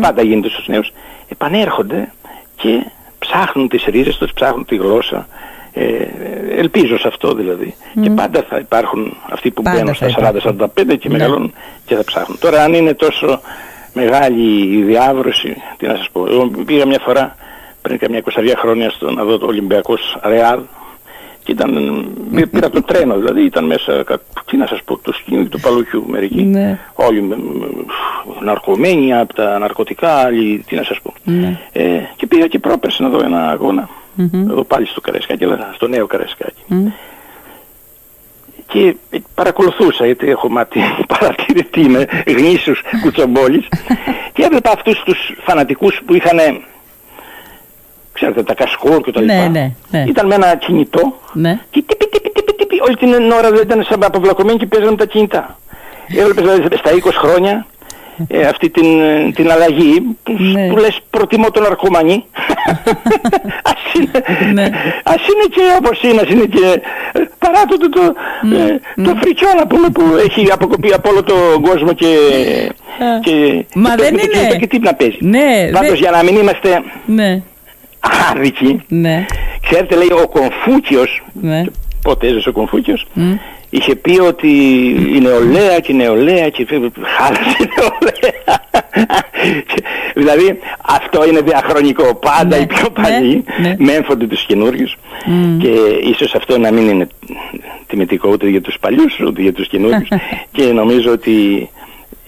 Πάντα 0.00 0.22
γίνεται 0.22 0.48
στους 0.48 0.68
νέους. 0.68 0.92
Επανέρχονται 1.32 2.12
και 2.56 2.86
ψάχνουν 3.18 3.68
τις 3.68 3.84
ρίζες 3.84 4.16
τους, 4.16 4.32
ψάχνουν 4.32 4.64
τη 4.64 4.76
γλώσσα. 4.76 5.26
Ε, 5.72 6.06
ελπίζω 6.56 6.98
σε 6.98 7.08
αυτό 7.08 7.34
δηλαδή. 7.34 7.74
Και 8.02 8.10
πάντα 8.10 8.44
θα 8.48 8.58
υπάρχουν 8.58 9.16
αυτοί 9.30 9.50
που 9.50 9.62
μπαίνουν 9.62 9.94
στα 9.94 10.32
40-45 10.42 10.66
και 10.74 11.08
ναι. 11.08 11.16
μεγαλώνουν 11.16 11.52
και 11.84 11.94
θα 11.94 12.04
ψάχνουν. 12.04 12.38
Τώρα 12.38 12.62
αν 12.62 12.74
είναι 12.74 12.94
τόσο 12.94 13.40
μεγάλη 13.92 14.76
η 14.76 14.82
διάβρωση, 14.82 15.56
τι 15.76 15.86
να 15.86 15.96
σας 15.96 16.08
πω. 16.12 16.26
Εγώ 16.30 16.48
πήγα 16.66 16.86
μια 16.86 16.98
φορά 17.04 17.36
πριν 17.82 17.98
καμιά 17.98 18.22
20 18.24 18.30
χρόνια 18.58 18.90
στο, 18.90 19.10
να 19.10 19.24
δω 19.24 19.38
το 19.38 19.46
Ολυμπιακός 19.46 20.18
Ρεάλ 20.22 20.60
και 21.44 21.52
ήταν, 21.52 22.04
πήρα 22.50 22.70
το 22.70 22.82
τρένο 22.82 23.16
δηλαδή, 23.16 23.44
ήταν 23.44 23.64
μέσα, 23.64 24.04
τι 24.46 24.56
να 24.56 24.66
σας 24.66 24.82
πω, 24.84 24.98
το 24.98 25.12
σκηνή 25.12 25.48
του 25.48 25.60
Παλουκιού 25.60 26.04
μερικοί. 26.08 26.42
Ναι. 26.42 26.78
Όλοι 26.94 27.28
ναρκωμένοι 28.42 29.14
από 29.14 29.34
τα 29.34 29.58
ναρκωτικά, 29.58 30.14
άλλοι, 30.14 30.64
τι 30.66 30.76
να 30.76 30.82
σας 30.82 31.00
πω. 31.02 31.14
Ναι. 31.24 31.58
Ε, 31.72 32.00
και 32.16 32.26
πήγα 32.26 32.46
και 32.46 32.58
πρόπερσε 32.58 33.02
να 33.02 33.08
δω 33.08 33.24
ένα 33.24 33.48
αγώνα, 33.48 33.88
εδώ 34.32 34.64
πάλι 34.64 34.86
στο 34.86 35.00
Καραϊσκάκι, 35.00 35.44
αλλά 35.44 35.70
στο 35.74 35.88
νέο 35.88 36.06
Καραϊσκάκι. 36.06 36.92
Και 38.66 38.96
παρακολουθούσα, 39.34 40.06
γιατί 40.06 40.28
έχω 40.28 40.48
μάτι 40.48 40.80
παρατηρητή, 41.18 41.80
είμαι 41.80 42.06
γνήσιος 42.36 42.82
κουτσομπόλης, 43.02 43.68
και 44.34 44.42
έβλεπα 44.44 44.70
αυτούς 44.70 45.02
τους 45.04 45.32
φανατικούς 45.44 46.00
που 46.06 46.14
είχαν 46.14 46.38
ξέρετε, 48.12 48.42
τα 48.42 48.54
κασκόρ 48.54 49.00
και 49.00 49.12
τα 49.12 49.20
ναι, 49.20 49.34
λοιπά. 49.34 49.48
Ναι, 49.48 49.72
ναι. 49.90 50.04
Ήταν 50.08 50.26
με 50.26 50.34
ένα 50.34 50.56
κινητό 50.56 51.18
ναι. 51.32 51.60
και 51.70 51.82
τύπη, 51.86 52.08
τύπη, 52.08 52.30
τύπη, 52.30 52.52
τύπη, 52.54 52.80
όλη 52.80 52.96
την 52.96 53.30
ώρα 53.30 53.50
δεν 53.50 53.62
ήταν 53.62 53.84
σαν 53.88 54.04
αποβλακωμένοι 54.04 54.58
και 54.58 54.66
παίζανε 54.66 54.96
τα 54.96 55.06
κινητά. 55.06 55.58
Έβλεπες 56.08 56.44
δηλαδή 56.44 56.76
στα 56.76 56.90
20 56.90 57.10
χρόνια 57.12 57.66
ε, 58.28 58.46
αυτή 58.46 58.70
την, 58.70 58.86
την 59.34 59.50
αλλαγή 59.50 60.16
που, 60.22 60.32
ναι. 60.38 60.66
που 60.68 60.76
λες 60.76 61.00
προτιμώ 61.10 61.50
τον 61.50 61.66
αρκωμανί 61.66 62.24
ας, 63.72 63.92
είναι, 63.94 64.52
ναι. 64.52 64.70
ας 65.02 65.22
είναι 65.26 65.46
και 65.50 65.62
όπως 65.78 66.02
είναι, 66.02 66.20
ας 66.20 66.28
είναι 66.28 66.44
και 66.44 66.82
παρά 67.38 67.64
το, 67.64 67.76
το, 67.76 67.88
το, 67.88 68.14
ναι. 68.42 68.56
ε, 68.56 68.80
το 69.02 69.14
φρικιό 69.20 69.48
να 69.58 69.66
πούμε 69.66 69.88
που 69.88 70.02
έχει 70.26 70.52
αποκοπεί 70.52 70.92
από 70.92 71.10
όλο 71.10 71.22
τον 71.22 71.62
κόσμο 71.62 71.92
και, 71.92 72.06
και, 73.22 73.64
Μα 73.74 73.94
και 73.94 74.02
δεν 74.02 74.16
το, 74.16 74.20
είναι. 74.22 74.48
Και, 74.48 74.56
και 74.56 74.66
τι 74.66 74.78
να 74.78 74.94
παίζει. 74.94 75.18
Ναι, 75.20 75.70
Πάντως 75.72 75.98
για 75.98 76.10
να 76.10 76.22
μην 76.22 76.36
είμαστε 76.36 76.82
ναι 77.04 77.42
άδικη. 78.30 78.80
Ναι. 78.88 79.26
Ξέρετε 79.62 79.94
λέει 79.94 80.10
ο 80.22 80.28
Κομφούκιος, 80.28 81.22
ναι. 81.32 81.64
πότε 82.02 82.26
έζησε 82.26 82.48
ο 82.48 82.52
Κομφούκιος, 82.52 83.06
mm. 83.16 83.20
είχε 83.70 83.94
πει 83.94 84.20
ότι 84.20 84.48
η 85.14 85.20
νεολαία 85.20 85.80
και 85.80 85.92
η 85.92 85.94
νεολαία 85.94 86.48
και 86.48 86.66
χάλασε 87.18 87.56
η 87.58 87.68
νεολαία. 87.76 88.60
δηλαδή 90.14 90.58
αυτό 90.86 91.26
είναι 91.26 91.40
διαχρονικό. 91.40 92.14
Πάντα 92.14 92.56
ναι. 92.56 92.62
οι 92.62 92.66
πιο 92.66 92.90
παλιοί 92.90 93.44
ναι. 93.60 93.68
ναι. 93.68 93.76
μέμφονται 93.78 94.26
τους 94.26 94.44
καινούριους 94.44 94.96
mm. 95.26 95.58
και 95.58 95.70
ίσως 96.02 96.34
αυτό 96.34 96.58
να 96.58 96.72
μην 96.72 96.88
είναι 96.88 97.06
τιμητικό 97.86 98.28
ούτε 98.28 98.48
για 98.48 98.60
τους 98.60 98.76
παλιούς 98.80 99.20
ούτε 99.26 99.42
για 99.42 99.52
τους 99.52 99.68
καινούριους 99.68 100.08
και 100.52 100.64
νομίζω 100.64 101.12
ότι 101.12 101.68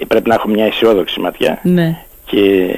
πρέπει 0.09 0.29
να 0.29 0.35
έχουμε 0.35 0.55
μια 0.55 0.65
αισιόδοξη 0.65 1.21
ματιά 1.21 1.59
ναι. 1.63 1.99
και 2.25 2.71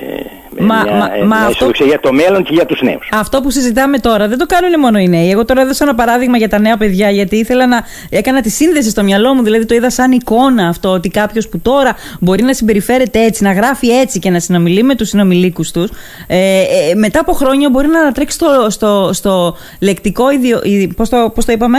Μα, 0.60 0.82
μια, 0.82 0.92
μα, 0.92 1.36
μια 1.36 1.46
αυτό... 1.46 1.70
για 1.84 2.00
το 2.00 2.12
μέλλον 2.12 2.42
και 2.42 2.50
για 2.52 2.66
τους 2.66 2.82
νέους. 2.82 3.08
Αυτό 3.12 3.40
που 3.40 3.50
συζητάμε 3.50 3.98
τώρα 3.98 4.28
δεν 4.28 4.38
το 4.38 4.46
κάνουν 4.46 4.80
μόνο 4.80 4.98
οι 4.98 5.08
νέοι. 5.08 5.30
Εγώ 5.30 5.44
τώρα 5.44 5.60
έδωσα 5.60 5.84
ένα 5.84 5.94
παράδειγμα 5.94 6.36
για 6.36 6.48
τα 6.48 6.58
νέα 6.58 6.76
παιδιά 6.76 7.10
γιατί 7.10 7.36
ήθελα 7.36 7.66
να 7.66 7.84
έκανα 8.10 8.40
τη 8.40 8.50
σύνδεση 8.50 8.90
στο 8.90 9.02
μυαλό 9.02 9.34
μου, 9.34 9.42
δηλαδή 9.42 9.64
το 9.66 9.74
είδα 9.74 9.90
σαν 9.90 10.12
εικόνα 10.12 10.68
αυτό 10.68 10.88
ότι 10.88 11.08
κάποιος 11.08 11.48
που 11.48 11.58
τώρα 11.58 11.96
μπορεί 12.20 12.42
να 12.42 12.52
συμπεριφέρεται 12.52 13.24
έτσι, 13.24 13.42
να 13.42 13.52
γράφει 13.52 13.88
έτσι 13.88 14.18
και 14.18 14.30
να 14.30 14.40
συνομιλεί 14.40 14.82
με 14.82 14.94
τους 14.94 15.08
συνομιλίκους 15.08 15.70
τους 15.70 15.90
ε, 16.26 16.36
ε, 16.36 16.94
μετά 16.94 17.20
από 17.20 17.32
χρόνια 17.32 17.70
μπορεί 17.70 17.88
να 17.88 18.12
τρέξει 18.12 18.36
στο, 18.36 18.66
στο, 18.70 19.10
στο 19.12 19.56
λεκτικό 19.80 20.30
ιδιο... 20.30 20.60
Πώς 20.96 21.08
το, 21.08 21.32
πώς 21.34 21.44
το 21.44 21.52
είπαμε; 21.52 21.78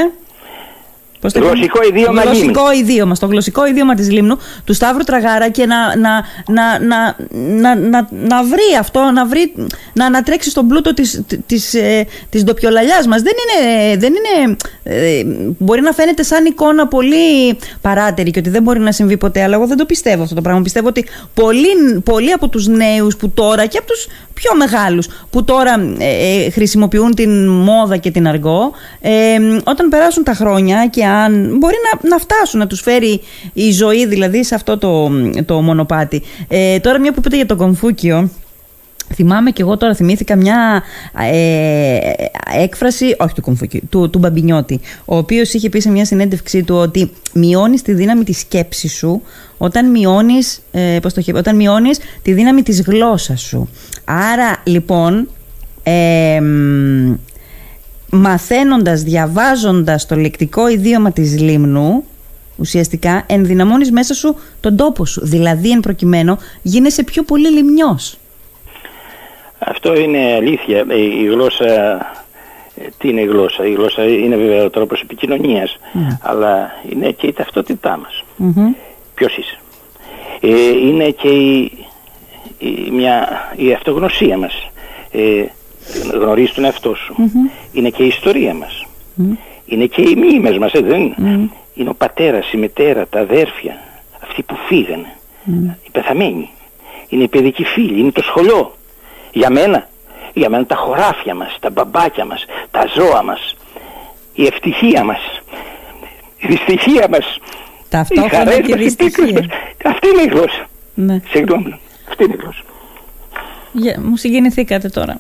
Πώς 1.22 1.34
το 1.34 1.40
γλωσσικό 1.40 1.84
ιδίωμα 1.84 2.22
γλωσσικό 2.22 2.72
ιδίωμα, 2.72 3.16
στο 3.16 3.26
γλωσσικό 3.26 3.68
ιδίωμα 3.68 3.94
της 3.94 4.12
Λίμνου 4.12 4.38
του 4.64 4.74
Σταύρου 4.74 5.04
Τραγάρα 5.04 5.50
και 5.50 5.66
να, 5.66 5.98
να, 5.98 6.24
να, 6.48 6.80
να, 6.80 7.16
να, 7.32 7.76
να, 7.76 8.08
να 8.12 8.44
βρει 8.44 8.78
αυτό, 8.80 9.12
να, 9.14 9.26
βρει, 9.26 9.54
να 9.94 10.06
ανατρέξει 10.06 10.50
στον 10.50 10.68
πλούτο 10.68 10.94
της, 10.94 11.22
της, 11.46 11.74
ε, 11.74 12.06
της 12.30 12.44
ντοπιολαλιάς 12.44 13.08
μας. 13.08 13.22
Δεν 13.22 13.34
είναι, 13.44 13.98
δεν 13.98 14.14
είναι, 14.14 14.56
ε, 14.84 15.24
μπορεί 15.58 15.82
να 15.82 15.92
φαίνεται 15.92 16.24
σαν 16.24 16.46
εικόνα 16.46 16.88
πολύ 16.88 17.58
παράτερη 17.82 18.32
και 18.32 18.40
ότι 18.40 18.50
δεν 18.50 18.64
μπορεί 18.64 18.80
να 18.80 18.92
συμβεί 18.92 19.18
ποτέ, 19.18 19.44
αλλά 19.44 19.56
εγώ 19.56 19.68
δεν 19.68 19.78
το 19.78 19.86
πιστεύω 19.86 20.24
αυτό 20.24 20.36
το 20.36 20.42
πράγμα. 20.42 20.62
Πιστεύω 20.62 20.88
ότι 20.88 21.06
πολλοί, 21.34 22.00
πολλοί 22.04 22.32
από 22.32 22.48
τους 22.48 22.68
νέους 22.68 23.18
που 23.18 23.30
τώρα 23.30 23.66
και 23.66 23.78
από 23.78 23.88
τους 23.88 24.08
πιο 24.34 24.56
μεγάλους 24.56 25.08
που 25.30 25.44
τώρα 25.44 25.74
ε, 25.98 26.46
ε 26.46 26.50
χρησιμοποιούν 26.50 27.16
την 27.16 27.48
μόδα 27.48 27.98
και 27.98 28.12
την 28.12 28.28
αργό, 28.28 28.72
ε, 29.02 29.12
όταν 29.64 29.90
περάσουν 29.90 30.24
τα 30.24 30.34
χρόνια 30.34 30.88
και 30.88 31.06
αν 31.08 31.58
μπορεί 31.58 31.76
να, 31.92 32.10
να 32.10 32.18
φτάσουν 32.18 32.60
να 32.60 32.68
τους 32.68 32.82
φέρει 32.82 33.22
η 33.54 33.72
ζωή 33.72 34.06
δηλαδή 34.06 34.44
σε 34.44 34.56
αυτό 34.56 34.78
το, 34.78 35.12
το 35.46 35.62
μονοπάτι. 35.62 36.22
Ε, 36.48 36.80
τώρα 36.80 37.00
μια 37.00 37.14
που 37.14 37.22
πείτε 37.22 37.36
για 37.36 37.46
το 37.46 37.56
Κομφούκιο, 37.56 38.30
Θυμάμαι 39.14 39.52
και 39.52 39.62
εγώ 39.62 39.78
τώρα 39.78 39.96
θυμήθηκα 39.96 40.36
μια 40.36 40.84
ε, 41.32 41.98
έκφραση, 42.62 43.16
όχι 43.20 43.34
του 43.34 43.42
Κομφούκιου, 43.42 43.82
του, 43.90 44.10
του 44.10 44.20
Μπαμπινιώτη, 44.20 44.80
ο 45.06 45.18
οποίος 45.18 45.54
είχε 45.54 45.70
πει 45.70 45.80
σε 45.80 45.90
μια 45.90 46.06
συνέντευξή 46.06 46.64
του 46.64 46.76
ότι 46.76 47.12
μειώνεις 47.34 47.82
τη 47.82 47.94
δύναμη 47.94 48.24
της 48.24 48.40
σκέψης 48.40 48.94
σου 48.94 49.22
όταν 49.58 49.90
μειώνεις, 49.90 50.62
ε, 50.72 50.98
πώς 51.02 51.14
το 51.14 51.22
όταν 51.36 51.56
μειώνεις 51.56 52.00
τη 52.22 52.34
δύναμη 52.34 52.62
της 52.64 52.82
γλώσσας 52.82 53.42
σου. 53.42 53.70
Άρα 54.06 54.62
λοιπόν 54.64 55.28
ε, 55.84 56.42
μαθαίνοντας, 58.12 59.02
διαβάζοντας 59.02 60.06
το 60.06 60.16
λεκτικό 60.16 60.68
ιδίωμα 60.68 61.12
της 61.12 61.40
λίμνου, 61.40 62.04
ουσιαστικά 62.58 63.24
ενδυναμώνεις 63.28 63.92
μέσα 63.92 64.14
σου 64.14 64.36
τον 64.60 64.76
τόπο 64.76 65.06
σου. 65.06 65.26
Δηλαδή, 65.26 65.72
εν 65.72 65.80
προκειμένου, 65.80 66.38
γίνεσαι 66.62 67.04
πιο 67.04 67.24
πολύ 67.24 67.50
λιμνιός. 67.50 68.18
Αυτό 69.60 69.96
είναι 69.96 70.34
αλήθεια. 70.36 70.86
Η 70.90 71.26
γλώσσα, 71.26 71.66
ε, 72.76 72.88
τι 72.98 73.10
είναι 73.10 73.22
η 73.22 73.26
γλώσσα; 73.26 73.66
Η 73.66 73.74
γλώσσα 73.74 74.04
είναι 74.04 74.36
βέβαια 74.36 74.64
ο 74.64 74.70
τρόπος 74.70 75.02
επικοινωνίας, 75.02 75.78
ναι. 75.94 76.18
αλλά 76.22 76.72
είναι 76.90 77.12
και 77.12 77.28
η 77.28 77.34
ταυτότητά 77.34 77.98
μας. 77.98 78.24
mm 78.40 78.76
Ποιος 79.14 79.38
είσαι; 79.38 79.58
Ε, 80.40 80.70
είναι 80.88 81.10
και 81.10 81.28
η, 81.28 82.92
μια, 82.92 83.28
η 83.56 83.74
αυτογνωσία 83.74 84.38
μας. 84.38 84.72
Ε, 85.12 85.44
γνωρίζεις 86.14 86.54
τον 86.54 86.64
εαυτό 86.64 86.96
σου. 86.96 87.16
Είναι 87.72 87.90
και 87.90 88.04
η 88.04 88.08
ιστορία 88.08 88.54
μας. 88.54 88.86
Είναι 89.66 89.86
και 89.86 90.02
οι 90.02 90.16
μνήμες 90.16 90.58
μας, 90.58 90.72
έτσι 90.72 90.88
δεν 90.88 91.02
είναι. 91.02 91.50
Είναι 91.74 91.90
ο 91.90 91.94
πατέρας, 91.94 92.52
η 92.52 92.58
μητέρα, 92.58 93.08
τα 93.08 93.20
αδέρφια, 93.20 93.78
αυτοί 94.24 94.44
που 94.44 94.56
φύγανε, 94.68 95.16
οι 95.86 95.90
πεθαμένοι. 95.92 96.50
Είναι 97.10 97.24
οι 97.24 97.28
παιδικοί 97.28 97.64
φίλοι, 97.64 98.00
είναι 98.00 98.12
το 98.12 98.22
σχολείο. 98.22 98.76
Για 99.32 99.50
μένα, 99.50 99.88
για 100.34 100.50
μένα 100.50 100.66
τα 100.66 100.76
χωράφια 100.76 101.36
μας, 101.36 101.58
τα 101.60 101.70
μπαμπάκια 101.70 102.26
μας, 102.26 102.46
τα 102.72 102.86
ζώα 102.96 103.24
μας, 103.24 103.56
η 104.34 104.46
ευτυχία 104.46 105.04
μας, 105.04 105.42
η 106.38 106.48
δυστυχία 106.48 107.08
μας, 107.10 107.40
οι 108.10 108.30
χαρές 108.30 108.58
και 108.58 108.76
μας, 108.76 108.96
Αυτή 109.84 110.08
είναι 110.08 110.22
η 110.22 110.28
γλώσσα. 110.28 110.68
Ναι. 110.94 111.22
Συγγνώμη, 111.30 111.80
αυτή 112.10 112.24
είναι 112.24 112.34
η 112.34 112.40
γλώσσα. 112.42 112.62
Yeah, 113.76 114.02
μου 114.04 114.16
συγκινηθήκατε 114.16 114.90
τώρα. 114.90 115.20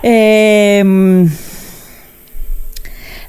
Ε, 0.00 0.82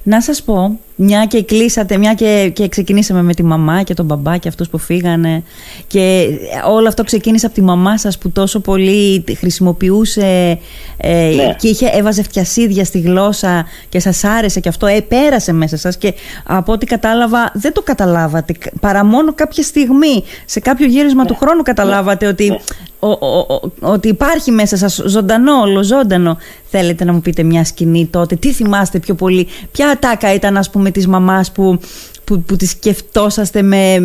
να 0.04 0.22
σας 0.22 0.44
πω, 0.44 0.80
μια 0.96 1.26
και 1.26 1.44
κλείσατε, 1.44 1.98
μια 1.98 2.14
και, 2.14 2.52
και 2.54 2.68
ξεκινήσαμε 2.68 3.22
με 3.22 3.34
τη 3.34 3.44
μαμά 3.44 3.84
και 3.84 3.94
τον 3.94 4.06
μπαμπά 4.06 4.38
και 4.38 4.48
αυτούς 4.48 4.70
που 4.70 4.78
φύγανε 4.78 5.44
και 5.88 6.28
όλο 6.68 6.88
αυτό 6.88 7.04
ξεκίνησε 7.04 7.46
από 7.46 7.56
τη 7.56 7.62
μαμά 7.62 7.98
σας 7.98 8.18
που 8.18 8.32
τόσο 8.32 8.60
πολύ 8.60 9.24
χρησιμοποιούσε 9.38 10.60
ε, 10.98 11.34
ναι. 11.36 11.56
και 11.60 11.68
είχε, 11.68 11.90
έβαζε 11.94 12.24
φτιασίδια 12.24 12.86
στη 12.86 13.00
γλώσσα 13.00 13.66
και 13.90 14.00
σας 14.00 14.24
άρεσε 14.24 14.60
και 14.60 14.70
αυτό 14.70 14.88
επέρασε 14.88 15.54
μέσα 15.54 15.78
σας 15.78 15.98
και 15.98 16.14
από 16.44 16.72
ό,τι 16.72 16.86
κατάλαβα 16.86 17.52
δεν 17.54 17.74
το 17.74 17.82
καταλάβατε 17.82 18.54
παρά 18.80 19.06
μόνο 19.06 19.34
κάποια 19.34 19.64
στιγμή 19.64 20.24
σε 20.46 20.60
κάποιο 20.60 20.86
γύρισμα 20.86 21.26
του 21.26 21.34
ναι. 21.34 21.40
χρόνου 21.40 21.62
καταλάβατε 21.62 22.26
ναι. 22.26 22.32
ότι, 22.32 22.60
ναι. 23.02 23.90
ότι 23.90 24.08
υπάρχει 24.08 24.52
μέσα 24.52 24.78
σας 24.78 25.02
ζωντανό, 25.06 25.54
ολοζώντανο 25.62 26.38
θέλετε 26.70 27.04
να 27.04 27.14
μου 27.14 27.22
πείτε 27.22 27.44
μια 27.44 27.66
σκηνή 27.66 28.06
τότε 28.06 28.36
τι 28.36 28.52
θυμάστε 28.52 29.00
πιο 29.00 29.16
πολύ 29.16 29.48
ποια 29.72 29.90
ατάκα 29.90 30.34
ήταν 30.34 30.58
ας 30.58 30.70
πούμε 30.70 30.92
της 30.92 31.08
μαμάς 31.08 31.52
που, 31.52 31.80
που, 32.24 32.42
που 32.42 32.56
τη 32.56 32.66
σκεφτόσαστε 32.66 33.62
με, 33.62 34.00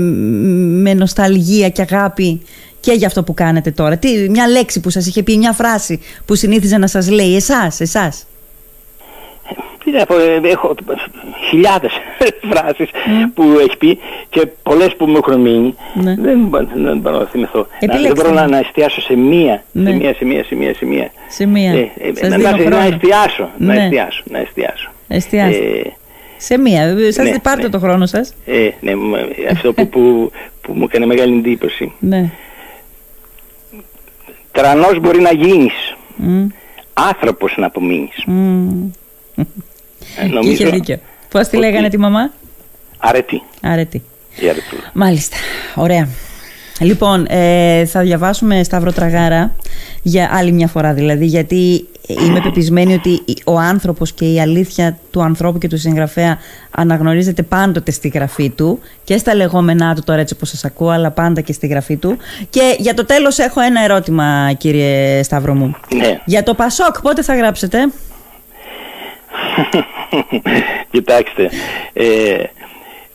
με 0.83 0.95
νοσταλγία 0.95 1.69
και 1.69 1.83
αγάπη; 1.91 2.43
Και 2.81 2.93
για 2.93 3.07
αυτό 3.07 3.23
που 3.23 3.35
κάνετε 3.35 3.71
τώρα. 3.71 3.97
Τι, 3.97 4.29
μια 4.31 4.49
λέξη 4.49 4.81
που 4.81 4.91
σας 4.91 5.07
είχε 5.07 5.23
πει, 5.23 5.37
μια 5.37 5.53
φράση 5.53 6.01
που 6.25 6.35
συνήθιζε 6.35 6.79
να 6.79 6.87
σας 6.87 7.11
λέει 7.11 7.37
εσάς, 7.37 7.81
εσάς. 7.81 8.25
Τι 9.85 9.91
να 9.93 10.05
πω, 10.07 10.15
ε, 10.19 10.41
έχω 10.43 10.75
χιλιάδες 11.49 11.93
φράσεις 12.51 12.89
που 13.35 13.43
έχει 13.61 13.77
πει 13.79 13.99
και 14.29 14.47
πολλές 14.63 14.95
που 14.97 15.07
μου 15.07 15.17
έχουν 15.17 15.41
μείνει. 15.41 15.75
Ναι. 15.95 16.15
Δεν, 16.19 16.39
μπο- 16.39 16.67
δεν 16.75 16.99
μπορώ 16.99 17.19
να 17.19 17.25
θυμηθώ. 17.25 17.59
Να, 17.59 17.67
δεν 17.81 17.91
Επιλέξτε 17.91 18.15
μπορώ 18.23 18.35
να, 18.35 18.41
μια. 18.41 18.51
να 18.51 18.59
εστιάσω 18.59 19.01
σε 19.01 19.17
μία, 19.17 19.63
Ναι. 19.73 19.91
σε 19.91 19.97
μία, 19.97 20.15
σε 20.15 20.25
μία, 20.25 20.45
σε 20.45 20.55
μία, 20.55 20.75
σε 20.75 20.85
μία. 20.87 21.11
Σε 21.29 21.47
μία. 21.47 21.73
Ε, 21.73 21.91
ε, 21.99 22.13
Σας 22.15 22.29
να, 22.29 22.37
δίνω 22.37 22.51
να, 22.51 22.51
να 22.51 22.77
χρόνο. 22.77 22.95
εστιάσω, 22.95 23.49
να 23.59 23.75
Ναι. 23.75 23.83
εστιάσω, 23.83 24.23
να 24.31 24.39
εστιάσω. 24.39 24.91
Εστιάστε. 25.09 25.65
Ε, 25.65 25.83
Σε 26.37 26.59
μία. 26.59 26.97
Σας 27.11 27.31
ναι, 27.31 27.39
πάρτε 27.39 27.63
ναι. 27.63 27.69
το 27.69 27.79
χρόνο 27.79 28.07
σας. 28.07 28.35
ε, 28.47 28.69
ναι, 28.81 28.95
μ, 28.95 29.13
αυτό 29.51 29.73
που, 29.73 29.89
που, 29.89 30.31
που 30.61 30.73
μου 30.73 30.85
έκανε 30.85 31.07
μεγάλη 31.07 31.37
εντύπωση. 31.39 31.93
Ναι. 31.99 32.31
Τρανός 34.53 35.01
μπορεί 35.01 35.21
να 35.21 35.33
γίνεις, 35.33 35.97
Μμ, 36.17 36.47
άνθρωπος 36.95 37.55
να 37.57 37.67
απομείνεις. 37.67 38.23
μμ. 38.27 38.69
Ε, 39.37 40.27
Και 40.40 40.49
είχε 40.49 40.68
δίκιο. 40.70 40.99
Πώς 41.31 41.49
τη 41.49 41.57
ότι- 41.57 41.66
λέγανε 41.66 41.88
τη 41.88 41.99
μαμά; 41.99 42.31
Αρετή, 42.99 43.42
Αρετή. 43.62 44.03
η 44.40 44.49
αρετούλα. 44.49 44.90
Μάλιστα. 44.92 45.37
Ωραία. 45.75 46.09
Λοιπόν, 46.81 47.27
ε, 47.29 47.85
θα 47.85 48.01
διαβάσουμε 48.01 48.62
Σταύρο 48.62 48.92
Τραγάρα 48.92 49.55
για 50.03 50.31
άλλη 50.33 50.53
μια 50.53 50.66
φορά 50.68 50.92
δηλαδή, 50.92 51.25
γιατί 51.27 51.87
είμαι 52.09 52.40
πεπισμένη 52.40 52.94
ότι 52.94 53.22
ο 53.44 53.59
άνθρωπος 53.59 54.12
και 54.12 54.25
η 54.33 54.40
αλήθεια 54.40 54.99
του 55.11 55.22
ανθρώπου 55.22 55.59
και 55.59 55.68
του 55.68 55.79
συγγραφέα 55.79 56.38
αναγνωρίζεται 56.70 57.42
πάντοτε 57.42 57.90
στη 57.90 58.09
γραφή 58.09 58.51
του 58.51 58.79
και 59.05 59.16
στα 59.18 59.35
λεγόμενά 59.35 59.94
του 59.94 60.03
τώρα 60.05 60.20
έτσι 60.20 60.35
όπως 60.35 60.49
σας 60.49 60.64
ακούω, 60.64 60.88
αλλά 60.88 61.11
πάντα 61.11 61.40
και 61.40 61.53
στη 61.53 61.66
γραφή 61.66 61.96
του. 61.96 62.16
Και 62.51 62.77
για 62.79 62.94
το 62.94 63.05
τέλος 63.05 63.38
έχω 63.38 63.61
ένα 63.61 63.83
ερώτημα 63.85 64.53
κύριε 64.59 65.22
Σταύρο 65.22 65.55
μου. 65.55 65.75
Ναι. 65.94 66.20
Για 66.25 66.42
το 66.42 66.55
Πασόκ 66.55 67.01
πότε 67.03 67.22
θα 67.22 67.37
γράψετε; 67.37 67.79
Κοιτάξτε, 70.91 71.51
ε, 71.93 72.37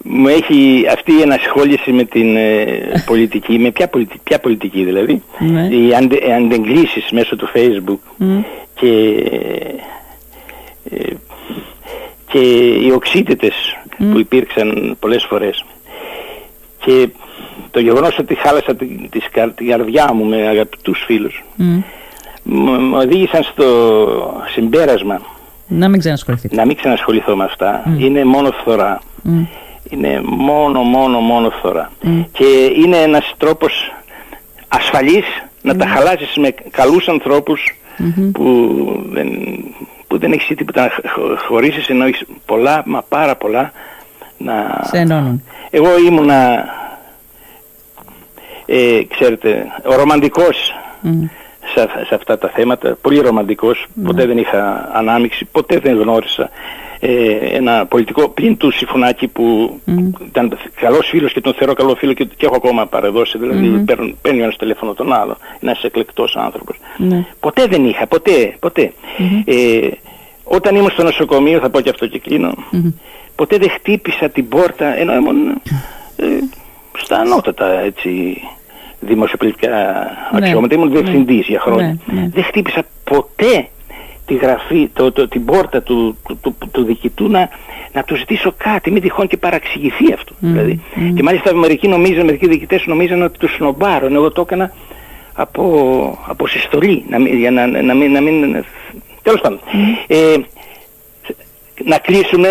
μου 0.04 0.28
έχει 0.28 0.86
αυτή 0.92 1.12
η 1.12 1.22
ενασχόληση 1.22 1.92
με 1.92 2.04
την 2.04 2.36
ε, 2.36 3.04
πολιτική, 3.06 3.60
με 3.60 3.72
ποια, 3.72 3.88
πολιτική, 3.88 4.20
ποια 4.24 4.40
πολιτική 4.40 4.84
δηλαδή, 4.84 5.22
Ναι. 5.40 5.68
οι 5.68 5.94
αντε, 5.94 6.16
ε, 6.16 6.34
αντεγκλήσεις 6.36 7.12
μέσω 7.12 7.36
του 7.36 7.50
facebook 7.56 8.00
Μμ. 8.18 8.40
και, 8.76 8.88
ε, 10.90 11.14
και 12.32 12.40
οι 12.86 12.92
οξύτητες 12.96 13.54
που 14.12 14.20
υπήρξαν 14.20 14.98
πολλές 15.00 15.26
φορές 15.30 15.66
και 16.86 17.08
το 17.72 17.80
γεγονός 17.80 18.18
ότι 18.18 18.36
χάλασα 18.36 18.76
την, 18.76 19.10
της 19.10 19.26
καρ- 19.32 19.56
την 19.56 19.68
καρδιά 19.68 20.14
μου 20.14 20.26
με 20.26 20.48
αγαπητούς 20.48 21.04
φίλους 21.06 21.44
Μμ. 21.56 21.80
μου 22.44 22.72
μου 22.72 22.98
οδήγησαν 22.98 23.44
στο 23.44 24.44
συμπέρασμα 24.54 25.22
Να 25.74 25.88
μην 25.90 26.00
ξανασχοληθείτε. 26.00 26.56
να 26.56 26.66
μην 26.66 26.76
ξανασχοληθώ 26.76 27.36
με 27.36 27.44
αυτά. 27.44 27.84
Είναι 27.98 28.24
μόνο 28.26 28.52
φθορά. 28.52 29.00
Μμ. 29.24 29.44
Είναι 29.90 30.22
μόνο, 30.24 30.82
μόνο, 30.82 31.20
μόνο 31.20 31.50
φθορά. 31.50 31.92
Και 32.32 32.46
είναι 32.86 32.98
ένας 32.98 33.34
τρόπος 33.38 33.92
ασφαλής 34.68 35.26
να 35.62 35.76
τα 35.76 35.86
χαλάσεις 35.88 36.36
με 36.36 36.54
καλούς 36.72 37.08
ανθρώπους 37.08 37.76
που 38.32 38.76
δεν, 39.12 39.28
που 40.08 40.18
δεν 40.18 40.32
έχεις 40.32 40.56
τίποτα 40.58 40.82
να 40.82 41.10
χω- 41.10 41.40
χωρίσεις 41.48 41.88
ενώ 41.90 42.06
έχεις 42.06 42.24
πολλά, 42.46 42.84
μα 42.86 43.02
πάρα 43.02 43.36
πολλά 43.36 43.72
να... 44.38 44.82
Σε 44.84 44.98
ενώνουν. 44.98 45.44
Εγώ 45.70 45.88
ήμουνα, 46.08 46.66
ε, 48.66 49.00
ξέρετε, 49.10 49.66
ο 49.86 49.96
ρομαντικός 49.96 50.74
Μμ. 51.02 51.24
Σε, 51.76 51.88
σε 52.08 52.16
αυτά 52.16 52.38
τα 52.38 52.50
θέματα, 52.50 52.98
πολύ 53.02 53.20
ρομαντικός, 53.20 53.86
ποτέ 54.04 54.26
δεν 54.26 54.38
είχα 54.38 54.90
ανάμειξη, 54.94 55.46
ποτέ 55.46 55.80
δεν 55.80 55.98
γνώρισα 55.98 56.50
ε, 57.00 57.34
ένα 57.52 57.86
πολιτικό 57.86 58.30
πλην 58.30 58.58
του 58.58 58.72
Συμφωνάκη 58.72 59.28
που 59.28 59.80
ήταν 60.28 60.58
καλός 60.76 61.08
φίλος 61.08 61.34
και 61.34 61.42
τον 61.42 61.54
θεωρώ 61.54 61.74
καλό 61.74 61.96
φίλο 61.96 62.14
και, 62.14 62.24
και 62.24 62.46
έχω 62.46 62.56
ακόμα 62.56 62.86
παρεδώσει, 62.88 63.38
δηλαδή 63.38 63.68
παίρνουν- 63.86 64.16
παίρνει 64.22 64.40
ο 64.40 64.44
ένας 64.44 64.58
τηλέφωνο 64.58 64.94
τον 64.94 65.14
άλλο, 65.14 65.38
ένας 65.60 65.84
εκλεκτός 65.84 66.36
άνθρωπος. 66.36 66.76
Ναι. 66.98 67.26
Ποτέ 67.40 67.66
δεν 67.66 67.86
είχα, 67.86 68.08
ποτέ, 68.08 68.56
ποτέ. 68.60 68.94
Ε, 69.46 69.88
όταν 70.44 70.76
ήμουν 70.76 70.90
στο 70.92 71.04
νοσοκομείο, 71.04 71.60
θα 71.60 71.70
πω 71.70 71.80
και 71.82 71.90
αυτό 71.90 72.08
και 72.08 72.20
κλείνω, 72.20 72.52
ποτέ 73.36 73.58
δεν 73.58 73.70
χτύπησα 73.70 74.30
την 74.30 74.48
πόρτα, 74.48 74.98
ενώ 74.98 75.14
ήμουν 75.14 75.48
ε, 76.16 76.26
στα 76.98 77.18
ανώτατα 77.18 77.80
έτσι, 77.80 78.42
δημοσιοπολιτικά 79.02 79.70
Ναι. 79.70 80.38
αξιώματα, 80.38 80.76
ήμουν 80.76 80.92
διευθυντής 80.92 81.48
για 81.48 81.60
χρόνια. 81.60 81.98
Ναι, 82.06 82.22
ναι. 82.22 82.30
Δεν 82.34 82.44
χτύπησα 82.44 82.84
ποτέ 83.04 83.68
τη 84.26 84.36
γραφή, 84.36 84.90
το, 84.94 85.12
το, 85.12 85.28
την 85.28 85.46
πόρτα 85.46 85.82
του, 85.82 86.18
του, 86.28 86.40
του, 86.42 86.56
του 86.72 86.84
διοικητού 86.84 87.30
να, 87.30 87.50
να 87.94 88.04
του 88.04 88.16
ζητήσω 88.16 88.54
κάτι, 88.58 88.92
μην 88.92 89.02
τυχόν 89.02 89.28
και 89.28 89.38
παραξηγηθεί 89.38 90.14
αυτό. 90.14 90.34
Δηλαδή. 90.40 90.80
Και 91.16 91.24
μάλιστα 91.24 91.56
μερικοί 91.56 91.88
νομίζαν, 91.88 92.26
μερικοί 92.26 92.48
διοικητές 92.48 92.86
νομίζαν 92.86 93.22
ότι 93.22 93.38
τους 93.38 93.56
σνομπάρω, 93.56 94.06
ενώ 94.06 94.16
εγώ 94.16 94.32
το 94.32 94.42
έκανα 94.42 94.72
από, 95.34 95.64
από 96.28 96.48
συστολή, 96.48 97.06
να 97.10 97.20
μην, 97.20 97.38
για 97.38 97.52
να, 97.52 97.68
να 97.68 97.94
μην, 97.94 98.12
να 98.12 98.22
μην 98.22 98.64
τέλος 99.22 99.42
πάντων. 99.42 99.60
Ε, 100.08 100.36
να 101.86 101.98
κλείσουμε, 101.98 102.50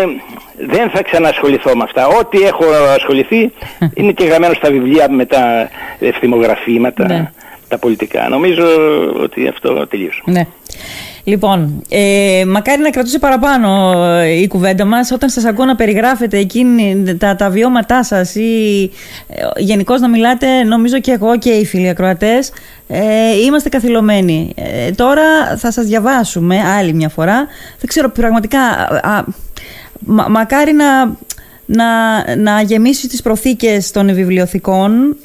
δεν 0.57 0.89
θα 0.89 1.03
ξανασχοληθώ 1.03 1.75
με 1.75 1.83
αυτά. 1.83 2.07
Ό,τι 2.07 2.41
έχω 2.41 2.65
ασχοληθεί 2.95 3.51
είναι 3.97 4.11
και 4.11 4.23
γραμμένο 4.25 4.53
στα 4.53 4.71
βιβλία 4.71 5.09
με 5.11 5.25
τα 5.25 5.69
ευθυμογραφήματα, 5.99 7.05
Ναι. 7.07 7.31
τα 7.67 7.77
πολιτικά. 7.77 8.29
Νομίζω 8.29 8.65
ότι 9.21 9.47
αυτό 9.47 9.87
τελείωσε. 9.87 10.21
Ναι. 10.25 10.47
Λοιπόν, 11.23 11.81
ε, 11.89 12.43
μακάρι 12.47 12.81
να 12.81 12.89
κρατούσε 12.89 13.19
παραπάνω 13.19 13.93
ε, 14.03 14.29
η 14.41 14.47
κουβέντα 14.47 14.85
μας 14.85 15.11
όταν 15.11 15.29
σας 15.29 15.45
ακούω 15.45 15.65
να 15.65 15.75
περιγράφετε 15.75 16.37
εκείνη 16.37 17.15
τα, 17.19 17.35
τα 17.35 17.49
βιώματά 17.49 18.03
σας 18.03 18.35
ή 18.35 18.91
ε, 19.27 19.45
γενικώς 19.57 20.01
να 20.01 20.09
μιλάτε 20.09 20.63
νομίζω 20.63 20.99
και 20.99 21.11
εγώ 21.11 21.37
και 21.37 21.49
οι 21.49 21.65
φίλοι 21.65 21.89
ακροατές 21.89 22.51
ε, 22.87 23.01
είμαστε 23.45 23.69
καθυλωμένοι. 23.69 24.53
Ε, 24.55 24.91
τώρα 24.91 25.57
θα 25.57 25.71
σας 25.71 25.85
διαβάσουμε 25.85 26.59
άλλη 26.77 26.93
μια 26.93 27.09
φορά. 27.09 27.35
Δεν 27.79 27.87
ξέρω 27.87 28.09
πραγματικά 28.09 28.59
α, 28.59 29.09
α, 29.17 29.23
μα- 29.99 30.27
μακάρι 30.29 30.73
να, 30.73 30.85
να, 31.75 31.85
να 32.35 32.61
γεμίσει 32.61 33.07
τις 33.07 33.21
προθήκες 33.21 33.91
των 33.91 34.13
βιβλιοθηκών 34.13 35.15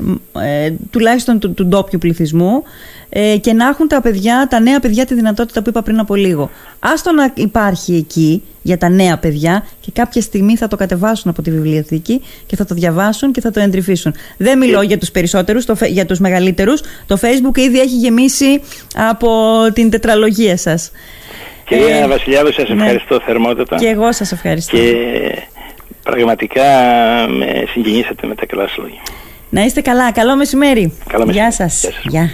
ε, 0.42 0.70
τουλάχιστον 0.90 1.38
του, 1.38 1.54
του 1.54 1.66
ντόπιου 1.66 1.98
πληθυσμού 1.98 2.62
ε, 3.08 3.36
και 3.40 3.52
να 3.52 3.66
έχουν 3.68 3.88
τα 3.88 4.00
παιδιά, 4.00 4.46
τα 4.50 4.60
νέα 4.60 4.80
παιδιά 4.80 5.06
τη 5.06 5.14
δυνατότητα 5.14 5.62
που 5.62 5.68
είπα 5.68 5.82
πριν 5.82 5.98
από 5.98 6.14
λίγο. 6.14 6.50
Άστο 6.78 7.12
να 7.12 7.30
υπάρχει 7.34 7.94
εκεί 7.96 8.42
για 8.62 8.78
τα 8.78 8.88
νέα 8.88 9.18
παιδιά 9.18 9.66
και 9.80 9.90
κάποια 9.94 10.20
στιγμή 10.22 10.56
θα 10.56 10.68
το 10.68 10.76
κατεβάσουν 10.76 11.30
από 11.30 11.42
τη 11.42 11.50
βιβλιοθήκη 11.50 12.22
και 12.46 12.56
θα 12.56 12.64
το 12.64 12.74
διαβάσουν 12.74 13.32
και 13.32 13.40
θα 13.40 13.50
το 13.50 13.60
εντρυφήσουν. 13.60 14.14
Δεν 14.36 14.58
μιλώ 14.58 14.82
για 14.82 14.98
τους 14.98 15.10
περισσότερους, 15.10 15.64
το, 15.64 15.74
φε- 15.74 15.90
για 15.90 16.06
τους 16.06 16.18
μεγαλύτερους. 16.18 16.80
Το 17.06 17.18
facebook 17.20 17.58
ήδη 17.58 17.78
έχει 17.80 17.94
γεμίσει 17.96 18.60
από 18.96 19.28
την 19.72 19.90
τετραλογία 19.90 20.56
σας. 20.56 20.90
Κυρία 21.64 21.96
Ε, 21.96 22.06
Βασιλιάδου, 22.08 22.52
σας 22.52 22.68
ναι. 22.68 22.74
ευχαριστώ 22.74 23.20
θερμότατα 23.26 23.76
Και 23.76 23.86
εγώ 23.86 24.12
σας 24.12 24.32
ευχαριστώ. 24.32 24.76
και 24.76 24.92
πραγματικά 26.10 26.62
με 27.28 27.64
συγκινήσατε 27.72 28.26
με 28.26 28.34
τα 28.34 28.46
καλά 28.46 28.66
σας 28.68 28.76
λόγια. 28.76 29.00
Να 29.50 29.64
είστε 29.64 29.80
καλά. 29.80 30.12
Καλό 30.12 30.36
μεσημέρι. 30.36 30.92
Καλό 31.08 31.24
Γεια 31.30 31.44
μεσημέρι. 31.44 31.70
σας. 31.70 31.80
Γεια 31.82 31.92
σας. 31.92 32.02
Γεια. 32.08 32.30